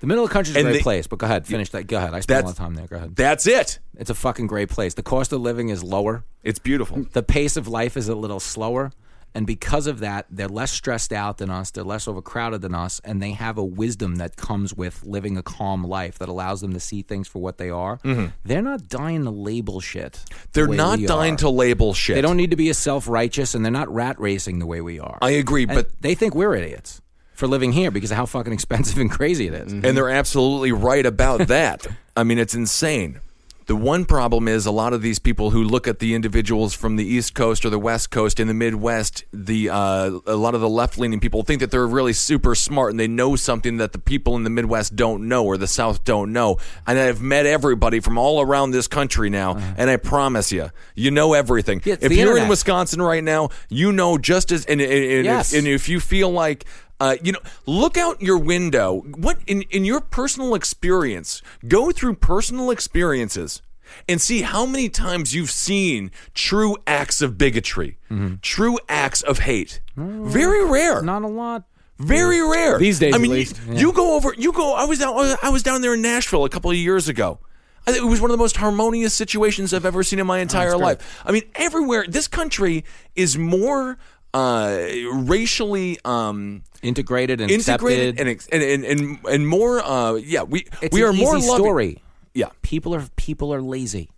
[0.00, 1.70] The middle of the country is a And great they- place, but go ahead, finish
[1.70, 1.86] that.
[1.86, 2.12] Go ahead.
[2.14, 2.86] I spent a lot That's- of time there.
[2.86, 3.16] Go ahead.
[3.16, 3.78] That's it.
[3.96, 4.94] It's a fucking great place.
[4.94, 6.24] The cost of living is lower.
[6.42, 7.06] It's beautiful.
[7.12, 8.92] The pace of life is a little slower.
[9.36, 11.72] And because of that, they're less stressed out than us.
[11.72, 13.00] They're less overcrowded than us.
[13.04, 16.72] And they have a wisdom that comes with living a calm life that allows them
[16.72, 17.98] to see things for what they are.
[18.44, 20.12] They're not dying to label shit.
[20.12, 20.48] the Mm-hmm.
[20.52, 21.38] They're way not we dying are.
[21.38, 22.14] to label shit.
[22.14, 24.80] They don't need to be as self righteous and they're not rat racing the way
[24.80, 25.18] we are.
[25.20, 27.00] I agree, And but they think we're idiots
[27.34, 29.72] for living here because of how fucking expensive and crazy it is.
[29.72, 31.86] and they're absolutely right about that.
[32.16, 33.20] I mean, it's insane.
[33.66, 36.96] The one problem is a lot of these people who look at the individuals from
[36.96, 40.60] the East Coast or the West Coast in the Midwest, the uh, a lot of
[40.60, 43.92] the left leaning people think that they're really super smart and they know something that
[43.92, 46.58] the people in the Midwest don't know or the South don't know.
[46.86, 51.10] And I've met everybody from all around this country now, and I promise you, you
[51.10, 51.80] know everything.
[51.86, 52.50] Yeah, it's if the you're in internet.
[52.50, 55.54] Wisconsin right now, you know just as and, and, and Yes.
[55.54, 56.66] if, and if you feel like
[57.00, 59.00] uh, you know, look out your window.
[59.16, 61.42] What in in your personal experience?
[61.66, 63.62] Go through personal experiences
[64.08, 67.98] and see how many times you've seen true acts of bigotry,
[68.42, 69.80] true acts of hate.
[69.96, 71.02] Very rare.
[71.02, 71.64] Not a lot.
[71.98, 73.60] Very rare These days, I mean, you- least.
[73.70, 74.34] you, go over.
[74.36, 74.74] You go.
[74.74, 75.14] I was down.
[75.42, 77.38] I was down there in Nashville a couple of years ago.
[77.86, 81.22] It was one of the most harmonious situations I've ever seen in my entire life.
[81.24, 82.04] I mean, everywhere.
[82.08, 82.82] This country
[83.14, 83.98] is more
[84.34, 88.20] uh, racially um, Integrated and integrated accepted.
[88.20, 89.80] and, ex- and and and and more.
[89.82, 91.42] Uh, yeah, we It's we are more loving.
[91.64, 92.02] story.
[92.34, 94.10] Yeah, people are people are lazy.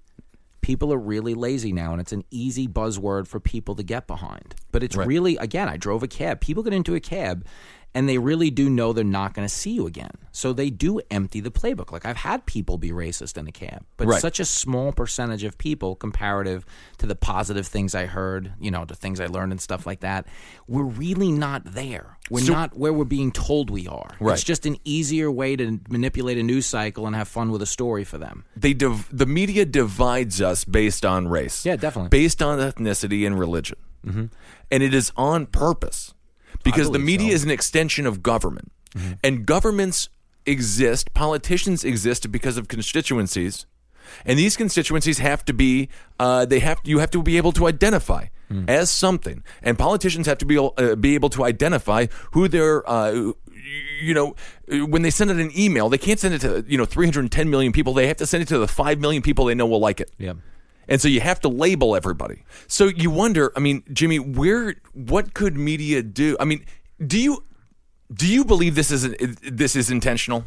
[0.62, 4.56] People are really lazy now, and it's an easy buzzword for people to get behind.
[4.72, 6.40] But it's really, again, I drove a cab.
[6.40, 7.44] People get into a cab,
[7.96, 10.10] and they really do know they're not going to see you again.
[10.30, 11.92] So they do empty the playbook.
[11.92, 14.20] Like I've had people be racist in a camp, but Right.
[14.20, 16.66] such a small percentage of people, comparative
[16.98, 20.00] to the positive things I heard, you know, the things I learned and stuff like
[20.00, 20.26] that.
[20.68, 22.18] We're really not there.
[22.28, 24.10] We're not where we're being told we are.
[24.20, 24.34] Right.
[24.34, 27.66] It's just an easier way to manipulate a news cycle and have fun with a
[27.66, 28.44] story for them.
[28.54, 31.64] they div- the media divides us based on race.
[31.64, 32.10] Yeah, definitely.
[32.10, 34.26] Based on ethnicity and religion, mm-hmm.
[34.70, 36.12] and it is on purpose
[36.70, 37.34] because the media so.
[37.36, 38.72] is an extension of government,
[39.22, 40.08] and governments
[40.44, 41.12] exist.
[41.14, 43.66] Politicians exist because of constituencies,
[44.24, 45.88] and these constituencies have to be
[46.20, 48.26] uh, they have you have to be able to identify
[48.68, 52.88] as something, and politicians have to be able- uh, be able to identify who they're.
[52.88, 53.32] Uh,
[54.00, 54.36] you know,
[54.68, 57.72] when they send out an email, they can't send it to you know 310 million
[57.72, 57.92] people.
[57.92, 60.12] They have to send it to the five million people they know will like it.
[60.18, 60.34] Yeah.
[60.88, 62.44] And so you have to label everybody.
[62.68, 66.36] So you wonder, I mean, Jimmy, where what could media do?
[66.38, 66.64] I mean,
[67.04, 67.44] do you
[68.12, 70.44] do you believe this is this is intentional?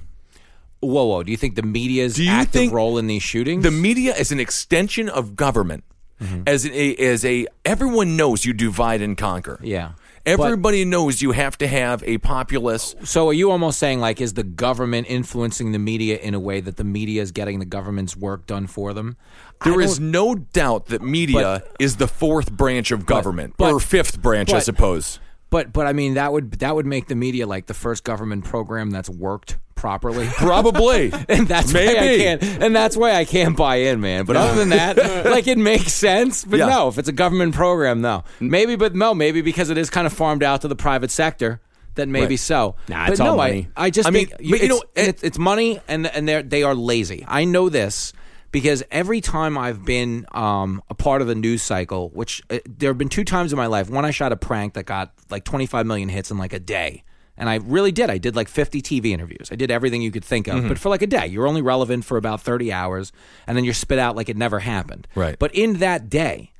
[0.81, 1.23] Whoa, whoa.
[1.23, 3.63] Do you think the media's Do you active role in these shootings?
[3.63, 5.83] The media is an extension of government.
[6.21, 6.43] Mm-hmm.
[6.47, 9.59] As a as a everyone knows you divide and conquer.
[9.63, 9.93] Yeah.
[10.25, 12.93] Everybody knows you have to have a populace.
[13.03, 16.59] so are you almost saying like is the government influencing the media in a way
[16.59, 19.17] that the media is getting the government's work done for them?
[19.61, 23.79] I There is no doubt that media is the fourth branch of government but- or
[23.79, 25.19] fifth branch, I suppose.
[25.49, 28.45] but but I mean that would that would make the media like the first government
[28.45, 30.27] program that's worked properly.
[30.35, 31.11] Probably.
[31.29, 32.23] and that's why I Maybe.
[32.23, 32.43] can't.
[32.63, 34.25] And that's why I can't buy in, man.
[34.25, 36.43] But other than that, like it makes sense.
[36.45, 36.67] But Yeah.
[36.67, 38.23] no, if it's a government program, no.
[38.41, 41.61] Maybe, but no, maybe because it is kind of farmed out to the private sector.
[41.95, 42.39] Then maybe Right.
[42.39, 42.75] so.
[42.87, 43.67] Nah, but it's no, all I- money.
[43.75, 46.41] I, just I mean, but you it's, know, it- it's, it's money, and and they
[46.43, 47.25] they are lazy.
[47.27, 48.13] I know this
[48.51, 52.89] because every time I've been um, a part of the news cycle, which uh, there
[52.89, 53.89] have been two times in my life.
[53.89, 57.03] One, I shot a prank that got like 25 million hits in like a day.
[57.37, 58.09] And I really did.
[58.09, 59.47] I did like 50 TV interviews.
[59.49, 61.25] I did everything you could think of, but for like a day.
[61.27, 63.13] You're only relevant for about 30 hours,
[63.47, 65.07] and then you're spit out like it never happened.
[65.15, 65.39] Right.
[65.39, 66.51] But in that day,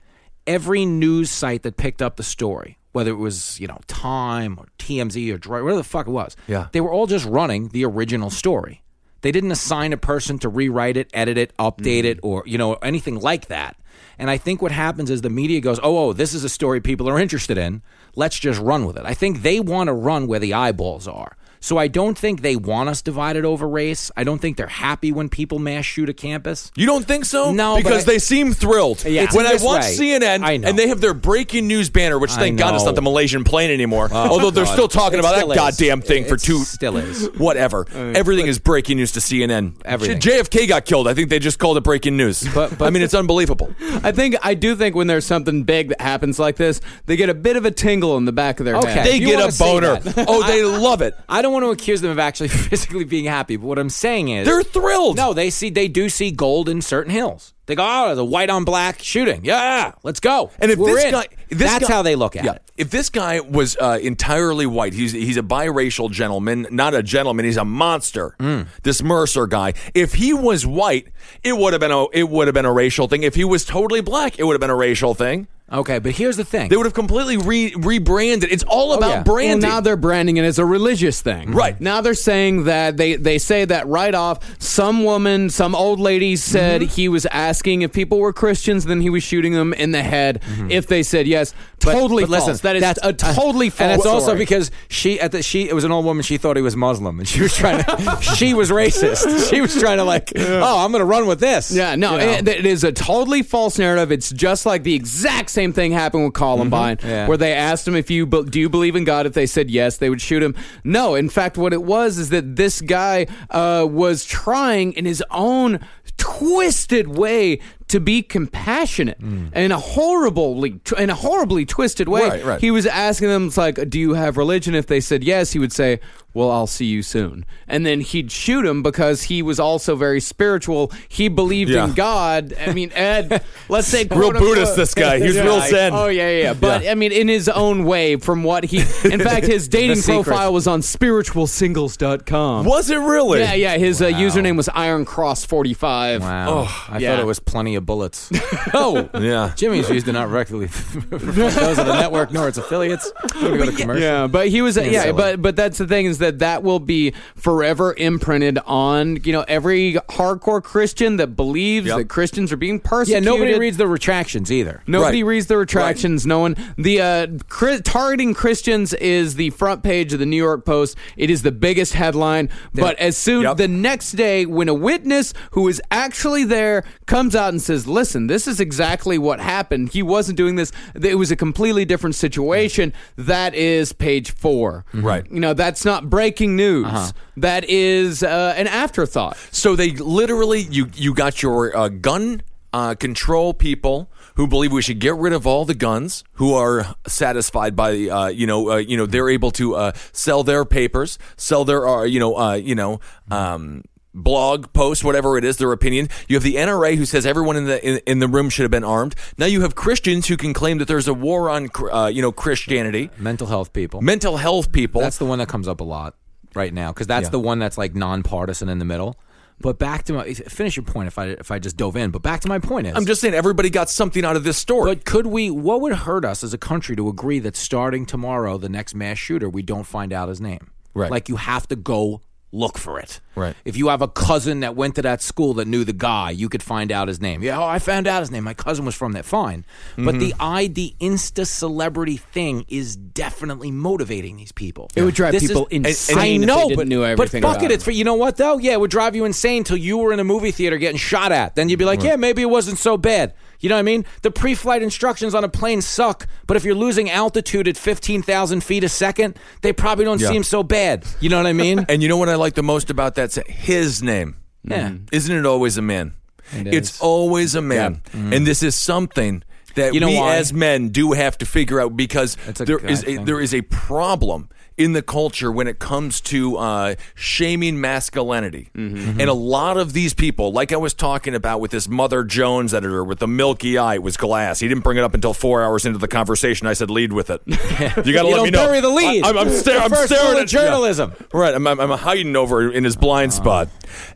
[0.48, 4.68] every news site that picked up the story, whether it was you know Time or
[4.78, 6.70] TMZ or whatever the fuck it was, Yeah.
[6.72, 8.82] they were all just running the original story.
[9.22, 12.28] They didn't assign a person to rewrite it, edit it, update it, mm.
[12.28, 13.76] or you know anything like that.
[14.18, 16.82] And I think what happens is the media goes, "Oh, oh, this is a story
[16.82, 17.82] people are interested in.
[18.16, 21.36] Let's just run with it." I think they want to run where the eyeballs are.
[21.62, 24.12] So I don't think they want us divided over race.
[24.16, 26.72] I don't think they're happy when people mass shoot a campus.
[26.76, 27.52] You don't think so?
[27.52, 29.04] No, because I- they seem thrilled.
[29.04, 29.24] Yeah.
[29.24, 29.96] It's When I watch way.
[30.20, 30.70] CNN I know.
[30.70, 33.72] and they have their breaking news banner, which thank God it's not the Malaysian plane
[33.72, 34.08] anymore.
[34.12, 34.74] Oh, although they're God.
[34.74, 35.58] still talking It about that still is.
[35.58, 36.64] goddamn thing for two.
[36.64, 37.26] still is.
[37.38, 37.86] Whatever.
[37.94, 39.74] Everything is breaking news to CNN.
[39.86, 40.20] Everything.
[40.20, 41.08] JFK got killed.
[41.08, 42.48] I think they just called it breaking news.
[42.56, 43.74] But- but- I mean, it's unbelievable.
[44.04, 47.30] I think I do think when there's something big that happens like this, they get
[47.30, 48.92] a bit of a tingle in the back of their Okay.
[48.92, 49.06] head.
[49.06, 50.00] They you get a boner.
[50.28, 51.14] oh, they love it.
[51.28, 54.30] I don't want to accuse them of actually physically being happy, but what I'm saying
[54.30, 55.18] is They're thrilled.
[55.18, 57.54] No, they see they do see gold in certain hills.
[57.66, 59.42] They go, oh, the white on black shooting.
[59.46, 60.50] Yeah, let's go.
[60.58, 61.12] And if We're this in.
[61.12, 62.64] guy, if this that's guy- how they look at yeah, it.
[62.78, 67.46] If this guy was uh, entirely white, he's he's a biracial gentleman, not a gentleman.
[67.46, 68.36] He's a monster.
[68.40, 68.64] Hmm.
[68.82, 69.74] This Mercer guy.
[69.94, 71.10] If he was white,
[71.44, 73.22] it would have been a it would have been a racial thing.
[73.22, 75.48] If he was totally black, it would have been a racial thing.
[75.72, 76.70] Okay, but here's the thing.
[76.70, 78.52] They would have completely re- rebranded.
[78.52, 79.16] It's all about yeah.
[79.18, 79.70] Well, branding.
[79.70, 81.52] now they're branding it as a religious thing.
[81.52, 81.80] Right.
[81.80, 84.40] Now they're saying that they, they say that right off.
[84.62, 86.90] Some woman, some old lady said Mm-hmm.
[86.96, 90.42] he was asking if people were Christians, then he was shooting them in the head
[90.70, 91.52] if they said yes.
[91.52, 91.60] Mm-hmm.
[91.82, 92.60] But- totally but false.
[92.62, 93.80] that is that's a totally false.
[93.80, 96.24] And it's also because she at the she it was an old woman.
[96.24, 98.18] She thought he was Muslim, and she was trying to.
[98.36, 99.50] she was racist.
[99.50, 101.72] She was trying to like, oh, I'm going to run with this.
[101.72, 102.32] Yeah, no, You know?
[102.34, 104.12] it, it is a totally false narrative.
[104.12, 107.08] It's just like the exact same thing happened with Columbine, Mm-hmm.
[107.10, 107.28] Yeah.
[107.28, 109.26] where they asked him if you do you believe in God.
[109.26, 110.56] If they said yes, they would shoot him.
[110.84, 115.24] No, in fact, what it was is that this guy uh, was trying in his
[115.32, 115.80] own
[116.18, 117.60] twisted way
[117.90, 122.22] to be compassionate in a horribly in a horribly twisted way.
[122.22, 122.30] Mm.
[122.30, 122.62] Right, right.
[122.62, 125.72] He was asking them like, "Do you have religion?" If they said yes, he would
[125.74, 126.00] say,
[126.34, 130.20] "Well, I'll see you soon." And then he'd shoot him because he was also very
[130.22, 130.92] spiritual.
[131.08, 131.86] He believed Yeah.
[131.86, 132.54] in God.
[132.60, 135.18] I mean, Ed, let's say Real Buddhist, unquote- this guy.
[135.20, 135.94] He was Yeah, real I- zen.
[135.94, 136.42] Oh yeah, yeah.
[136.44, 136.54] yeah.
[136.54, 136.92] But Yeah.
[136.92, 140.68] I mean, in his own way, from what he, in fact, his dating profile was
[140.68, 142.66] on spiritualsingles.com.
[142.66, 143.40] was it really?
[143.40, 143.78] Yeah, yeah.
[143.78, 146.22] His uh, username was Iron Cross forty five.
[146.22, 146.68] Wow.
[146.90, 147.12] I yeah.
[147.16, 148.30] thought it was plenty bullets.
[148.74, 149.54] oh, Yeah.
[149.56, 150.66] Jimmy's views do not directly
[151.10, 153.12] those of the network nor its affiliates.
[153.42, 154.02] We're to go to commercial.
[154.04, 155.14] Yeah, but he was yeah, silly.
[155.14, 159.46] but but that's the thing is that that will be forever imprinted on you know
[159.48, 161.98] every hardcore Christian that believes Yep.
[161.98, 163.24] that Christians are being persecuted.
[163.24, 163.48] Yeah, persecuted.
[163.50, 164.82] nobody reads the retractions either.
[164.88, 166.26] Nobody reads the retractions.
[166.26, 166.56] No one.
[166.78, 170.98] The uh, Chri- targeting Christians is the front page of the New York Post.
[171.18, 172.50] It is the biggest headline.
[172.74, 173.58] But as soon Yep.
[173.58, 178.28] the next day, when a witness who is actually there comes out and says, "Listen,
[178.28, 179.90] this is exactly what happened.
[179.90, 180.72] He wasn't doing this.
[180.96, 185.26] It was a completely different situation." That is page 4 Right.
[185.32, 187.14] You know, that's not breaking news.
[187.38, 189.38] That is uh, an afterthought.
[189.52, 192.42] So they literally you you got your uh, gun
[192.74, 196.96] uh, control people who believe we should get rid of all the guns, who are
[197.08, 201.18] satisfied by uh, you know uh, you know they're able to uh, sell their papers,
[201.36, 203.00] sell their uh, you know uh, you know.
[203.32, 203.84] Um,
[204.14, 207.66] blog post whatever it is their opinion you have the NRA who says everyone in
[207.66, 210.54] the in, in the room should have been armed now you have Christians who can
[210.54, 214.02] claim that there's a war on uh, you know Christianity Mental health people.
[214.02, 216.16] mental health people That's the one that comes up a lot
[216.56, 217.30] right now because that's Yeah.
[217.32, 219.20] the one that's like nonpartisan in the middle.
[219.62, 222.12] But back to my finish your point if I if I just dove in.
[222.12, 224.58] But back to my point is I'm just saying everybody got something out of this
[224.58, 225.52] story But could we?
[225.52, 229.18] What would hurt us as a country to agree that starting tomorrow, the next mass
[229.18, 230.72] shooter, we don't find out his name?
[230.94, 231.12] Right.
[231.12, 232.22] Like you have to go
[232.52, 233.20] look for it.
[233.36, 233.56] Right.
[233.64, 236.50] If you have a cousin that went to that school that knew the guy, you
[236.50, 237.42] could find out his name.
[237.44, 238.44] Yeah, oh, I found out his name.
[238.44, 239.24] My cousin was from that.
[239.26, 239.66] Fine.
[239.96, 240.20] But Mm-hmm.
[240.20, 244.90] the I, the Insta celebrity thing is definitely motivating these people.
[244.96, 247.72] It would drive This people and- insane I know, but, know but fuck about it.
[247.72, 248.58] It's for you know what though?
[248.58, 251.32] Yeah, it would drive you insane till you were in a movie theater getting shot
[251.32, 251.56] at.
[251.56, 253.34] Then you'd be like, yeah, maybe it wasn't so bad.
[253.60, 254.06] You know what I mean?
[254.22, 258.64] The pre-flight instructions on a plane suck, but if you're losing altitude at fifteen thousand
[258.64, 260.30] feet a second, they probably don't Yeah.
[260.30, 261.06] seem so bad.
[261.20, 261.86] You know what I mean?
[261.90, 263.34] And you know what I like the most about that?
[263.48, 264.38] His name.
[264.64, 264.90] Yeah.
[264.90, 265.06] Mm-hmm.
[265.12, 266.14] Isn't it always a man?
[266.54, 267.02] It it's is.
[267.02, 267.96] always a man.
[268.12, 268.34] Mm-hmm.
[268.34, 269.44] And this is something
[269.76, 270.36] that You know we why?
[270.38, 273.26] as men do have to figure out because That's a there guy is a, thing.
[273.26, 274.50] there is a problem
[274.80, 279.20] in the culture when it comes to uh, shaming masculinity, Mm-hmm.
[279.20, 282.74] and a lot of these people, like I was talking about with this Mother Jones
[282.74, 284.60] editor with the milky eye, it was glass.
[284.60, 286.66] He didn't bring it up until four hours into the conversation.
[286.66, 287.42] I said, "Lead with it."
[288.06, 288.66] You got to let me know.
[288.66, 289.24] bury the lead.
[289.26, 291.14] I, am I'm, sta- staring at journalism.
[291.20, 291.26] yeah.
[291.34, 293.68] Right, I'm, I'm, I'm hiding over in his blind spot,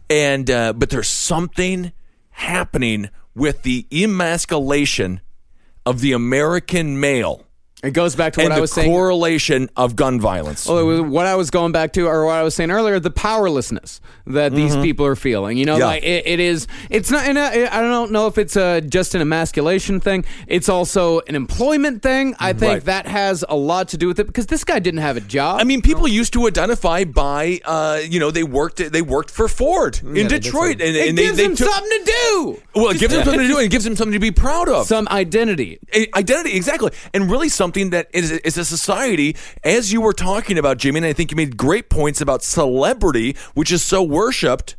[0.10, 1.92] and uh, but there's something
[2.30, 5.22] happening with the emasculation
[5.86, 7.46] of the American male
[7.84, 8.90] It goes back to what the I was saying.
[8.90, 10.66] correlation of gun violence.
[10.68, 13.00] Well, it was what I was going back to, or what I was saying earlier,
[13.00, 15.58] the powerlessness that these people are feeling.
[15.58, 15.80] You know, Mm-hmm.
[15.82, 15.86] Yeah.
[15.88, 16.68] like it, it is.
[16.90, 17.26] It's not.
[17.26, 20.24] And I, I don't know if it's uh just an emasculation thing.
[20.48, 22.36] It's also an employment thing.
[22.40, 22.86] I think Right.
[22.86, 25.60] that has a lot to do with it because this guy didn't have a job.
[25.60, 29.48] I mean, people used to identify by, uh, you know, they worked they worked for
[29.50, 32.62] Ford in they did Detroit, and, it and they, gives they took- something to do.
[32.76, 34.70] Well, it gives them something to do, and it gives them something to be proud
[34.70, 34.86] of.
[34.88, 35.80] Some identity.
[35.94, 40.58] A- identity exactly and really something that is, is a society as you were talking
[40.58, 44.76] about jimmy and i think you made great points about celebrity which is so worshipped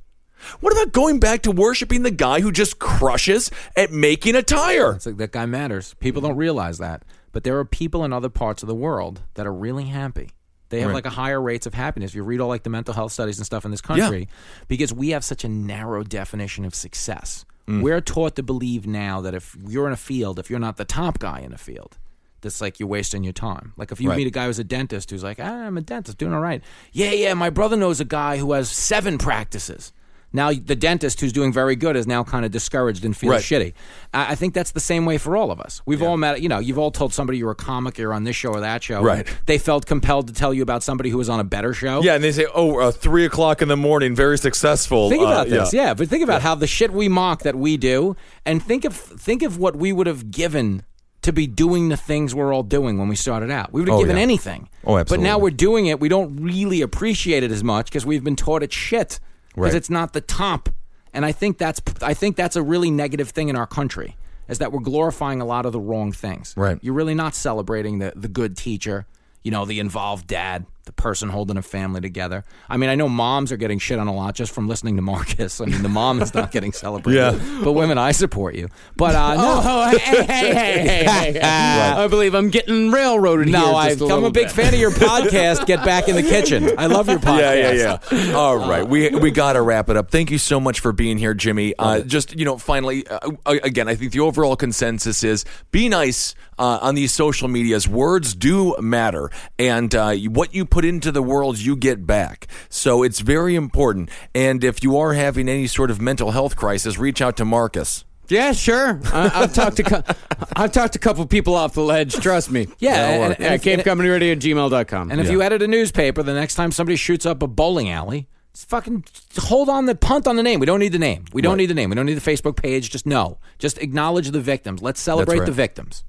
[0.60, 4.92] what about going back to worshiping the guy who just crushes at making a tire
[4.94, 5.94] It's like that guy matters.
[6.00, 9.46] People don't realize that, but there are people in other parts of the world that
[9.46, 10.28] are really happy.
[10.68, 10.96] They have Right.
[10.96, 12.10] like a higher rates of happiness.
[12.10, 14.28] If you read all like the mental health studies and stuff in this country,
[14.68, 17.46] because we have such a narrow definition of success.
[17.66, 17.80] Mm.
[17.80, 20.84] We're taught to believe now that if you're in a field, if you're not the
[20.84, 21.96] top guy in a field,
[22.44, 23.72] that's like you're wasting your time.
[23.76, 24.18] Like if you Right.
[24.18, 26.62] meet a guy who's a dentist who's like, ah, I'm a dentist, doing all right.
[26.92, 29.92] Yeah, yeah, my brother knows a guy who has seven practices.
[30.36, 33.40] Now the dentist who's doing very good is now kind of discouraged and feels Right.
[33.40, 33.72] shitty.
[34.12, 35.80] I, I think that's the same way for all of us.
[35.86, 38.34] We've all met, you know, you've all told somebody you're a comic, you're on this
[38.34, 39.00] show or that show.
[39.00, 39.28] Right.
[39.46, 42.02] They felt compelled to tell you about somebody who was on a better show.
[42.02, 45.26] yeah and they say oh uh, three o'clock in the morning very successful Think Uh,
[45.26, 45.94] about this, yeah.
[45.94, 49.42] But think about how the shit we mock that we do, and think of think
[49.44, 50.82] of what we would have given
[51.24, 53.72] to be doing the things we're all doing when we started out.
[53.72, 54.22] We would have Oh, given yeah.
[54.22, 54.68] anything.
[54.86, 55.24] Oh, absolutely.
[55.24, 55.98] But now we're doing it.
[56.00, 59.18] We don't really appreciate it as much because we've been taught it's shit
[59.48, 59.74] because Right.
[59.74, 60.68] it's not the top.
[61.12, 64.16] And I think that's I think that's a really negative thing in our country
[64.48, 66.52] is that we're glorifying a lot of the wrong things.
[66.56, 66.78] Right.
[66.82, 69.06] You're really not celebrating the the good teacher,
[69.42, 72.44] you know, the involved dad, the person holding a family together.
[72.68, 75.02] I mean, I know moms are getting shit on a lot just from listening to
[75.02, 75.60] Marcus.
[75.60, 77.18] I mean, the mom is not getting celebrated.
[77.18, 77.60] Yeah.
[77.62, 78.68] But women, I support you.
[78.96, 79.62] But uh, no.
[79.64, 81.40] Oh, hey, hey, hey, hey, hey, hey.
[81.42, 83.56] I believe I'm getting railroaded here.
[83.56, 84.52] No, I, just a I'm a big bit.
[84.52, 85.66] fan of your podcast.
[85.66, 86.70] Get back in the kitchen.
[86.78, 87.34] I love your podcast.
[87.44, 88.32] Yeah, yeah, yeah.
[88.34, 90.10] All right, we we got to wrap it up.
[90.10, 91.74] Thank you so much for being here, Jimmy.
[91.78, 96.34] Uh, just you know, finally, uh, again, I think the overall consensus is be nice
[96.58, 97.88] uh, on these social medias.
[97.88, 102.48] Words do matter, and uh, what you put into the world, you get back.
[102.68, 104.10] So it's very important.
[104.34, 108.04] And if you are having any sort of mental health crisis, reach out to Marcus.
[108.28, 109.00] Yeah, sure.
[109.12, 110.02] I, I've talked to cou-
[110.56, 112.14] I've talked to a couple people off the ledge.
[112.14, 112.66] Trust me.
[112.80, 115.12] Yeah, That'll and- and yeah, if- Cave Comedy Radio at gmail.com.
[115.12, 118.26] And if you edit a newspaper, the next time somebody shoots up a bowling alley,
[118.52, 119.04] just fucking
[119.38, 120.58] hold on the punt on the name.
[120.58, 121.26] We don't need the name.
[121.32, 121.58] We don't Right.
[121.58, 121.90] need the name.
[121.90, 122.90] We don't need the Facebook page.
[122.90, 123.38] Just no.
[123.60, 124.82] Just acknowledge the victims.
[124.82, 125.46] Let's celebrate right.
[125.46, 126.02] the victims.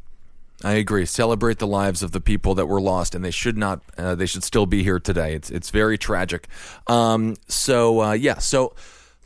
[0.63, 1.05] I agree.
[1.05, 3.81] Celebrate the lives of the people that were lost, and they should not.
[3.97, 5.33] Uh, they should still be here today.
[5.35, 6.47] It's it's very tragic.
[6.87, 8.37] Um, so uh, yeah.
[8.37, 8.73] So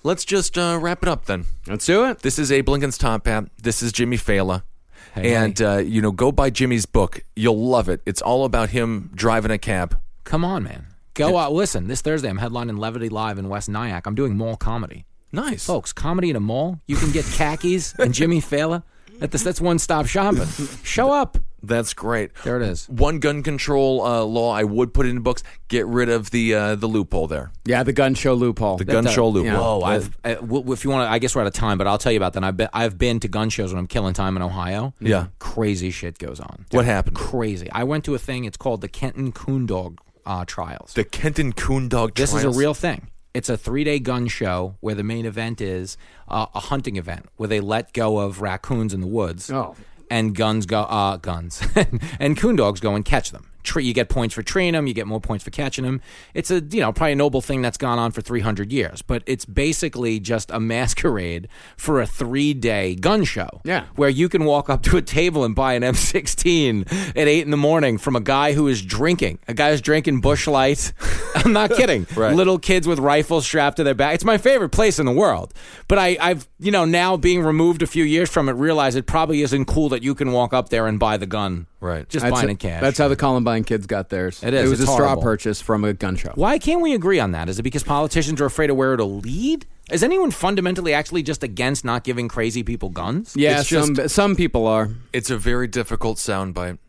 [0.03, 1.45] let's just uh, wrap it up then.
[1.67, 2.19] Let's do it.
[2.19, 3.45] This is Abe Lincoln's Top Hat.
[3.61, 4.63] This is Jimmy Failla.
[5.13, 7.23] Hey, and Uh, you know, go buy Jimmy's book.
[7.35, 8.01] You'll love it.
[8.05, 9.99] It's all about him driving a cab.
[10.23, 10.87] Come on, man.
[11.15, 11.51] Go out.
[11.53, 14.05] Listen, this Thursday I'm headlining Levity Live in West Nyack.
[14.07, 15.05] I'm doing mall comedy.
[15.31, 16.79] Nice, Folks, comedy in a mall.
[16.87, 18.81] You can get khakis and Jimmy Failla.
[19.21, 20.47] At this, that's one stop shopping.
[20.83, 21.37] Show up.
[21.61, 22.31] That's great.
[22.45, 22.87] There it is.
[22.87, 25.43] One gun control uh, law I would put in books.
[25.67, 27.51] Get rid of the uh, the loophole there.
[27.65, 28.77] Yeah, the gun show loophole.
[28.77, 29.51] The gun show loophole.
[29.51, 29.59] yeah.
[29.59, 30.35] Whoa, I've uh,
[30.71, 32.33] if you want to, I guess we're out of time, but I'll tell you about
[32.33, 32.43] that.
[32.45, 34.93] I've been, I've been to gun shows when I'm killing time in Ohio.
[35.01, 35.27] Yeah.
[35.39, 36.65] crazy shit goes on.
[36.71, 37.17] What happened?
[37.17, 37.69] Crazy.
[37.71, 38.45] I went to a thing.
[38.45, 40.93] It's called the Kenton Coon Dog uh, Trials.
[40.93, 42.15] The Kenton Coon Dog.
[42.15, 43.09] This is a real thing.
[43.33, 47.27] It's a three day gun show where the main event is uh, a hunting event
[47.37, 49.51] where they let go of raccoons in the woods.
[49.51, 49.75] Oh.
[50.11, 51.61] And guns go, uh, guns,
[52.19, 53.48] and coon dogs go and catch them.
[53.75, 54.87] You get points for treeing them.
[54.87, 56.01] You get more points for catching them.
[56.33, 59.21] It's a you know probably a noble thing that's gone on for 300 years, but
[59.25, 61.47] it's basically just a masquerade
[61.77, 63.61] for a three day gun show.
[63.63, 63.85] Yeah.
[63.95, 67.51] where you can walk up to a table and buy an M16 at eight in
[67.51, 69.39] the morning from a guy who is drinking.
[69.47, 70.93] A guy who's drinking Busch Light.
[71.35, 72.05] I'm not kidding.
[72.15, 72.35] Right.
[72.35, 74.15] Little kids with rifles strapped to their back.
[74.15, 75.53] It's my favorite place in the world.
[75.87, 79.05] But I, I've, you know, now being removed a few years from it, realize it
[79.05, 81.67] probably isn't cool that you can walk up there and buy the gun.
[81.81, 82.07] Right.
[82.09, 82.81] Just That's, buying it cash.
[82.81, 84.43] that's how the Columbine kids got theirs.
[84.43, 84.65] It is.
[84.65, 86.31] It was It's a straw purchase from a gun show.
[86.35, 87.47] Why can't we agree on that?
[87.47, 89.65] Is it because politicians are afraid of where it'll lead?
[89.89, 93.33] Is anyone fundamentally actually just against not giving crazy people guns?
[93.35, 94.89] Yeah, It's just- some some people are.
[95.13, 96.79] It's a very difficult soundbite.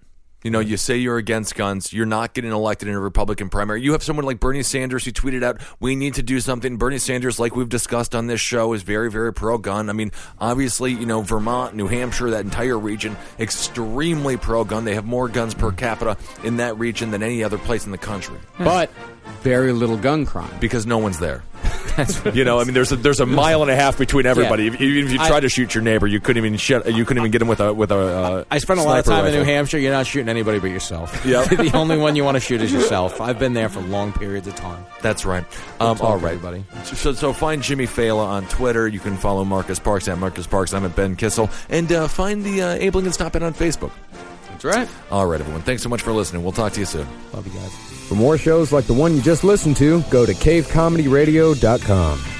[0.43, 3.83] You know, you say you're against guns, you're not getting elected in a Republican primary.
[3.83, 6.99] You have someone like Bernie Sanders who tweeted out, "We need to do something." Bernie
[6.99, 9.91] Sanders, like we've discussed on this show, is very, very pro-gun.
[9.91, 14.85] I mean, obviously, you know, Vermont, New Hampshire, that entire region, extremely pro-gun.
[14.85, 17.99] They have more guns per capita in that region than any other place in the
[17.99, 18.91] country But
[19.43, 20.51] very little gun crime.
[20.61, 21.43] because no one's there.
[22.33, 24.65] You know, I mean, there's a, there's a mile and a half between everybody.
[24.65, 24.73] Yeah.
[24.73, 27.21] If- Even if you try to shoot your neighbor, you couldn't even shit, you couldn't
[27.23, 27.97] even get him with a with a.
[27.99, 29.43] Uh, I spent a lot of time in New.
[29.43, 29.79] Hampshire.
[29.79, 31.27] You're not shooting anybody but yourself.
[31.27, 31.49] Yep.
[31.51, 33.21] the only one you want to shoot is yourself.
[33.21, 34.87] I've been there for long periods of time.
[35.03, 35.45] That's right.
[35.79, 36.65] Um, all right, everybody.
[36.85, 38.89] So, so find Jimmy Failla on Twitter.
[38.89, 40.73] You can follow Marcus Parks at Marcus Parks.
[40.73, 43.91] I'm at Ben Kissel, and uh, find the uh, Abe Lincoln's Top Hat on Facebook.
[44.63, 44.89] That's right.
[45.11, 45.63] All right, everyone.
[45.63, 46.43] Thanks so much for listening.
[46.43, 47.09] We'll talk to you soon.
[47.33, 47.75] Love you guys.
[48.09, 52.40] For more shows like the one you just listened to, go to cavecomedyradio.com.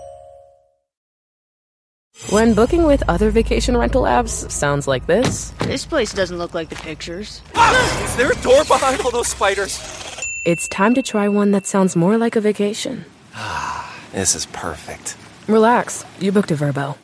[2.31, 5.49] When booking with other vacation rental apps sounds like this.
[5.59, 7.41] This place doesn't look like the pictures.
[8.05, 9.77] Is there a door behind all those spiders?
[10.45, 13.03] It's time to try one that sounds more like a vacation.
[13.35, 15.17] Ah, this is perfect.
[15.47, 16.97] Relax, you booked a Vrbo.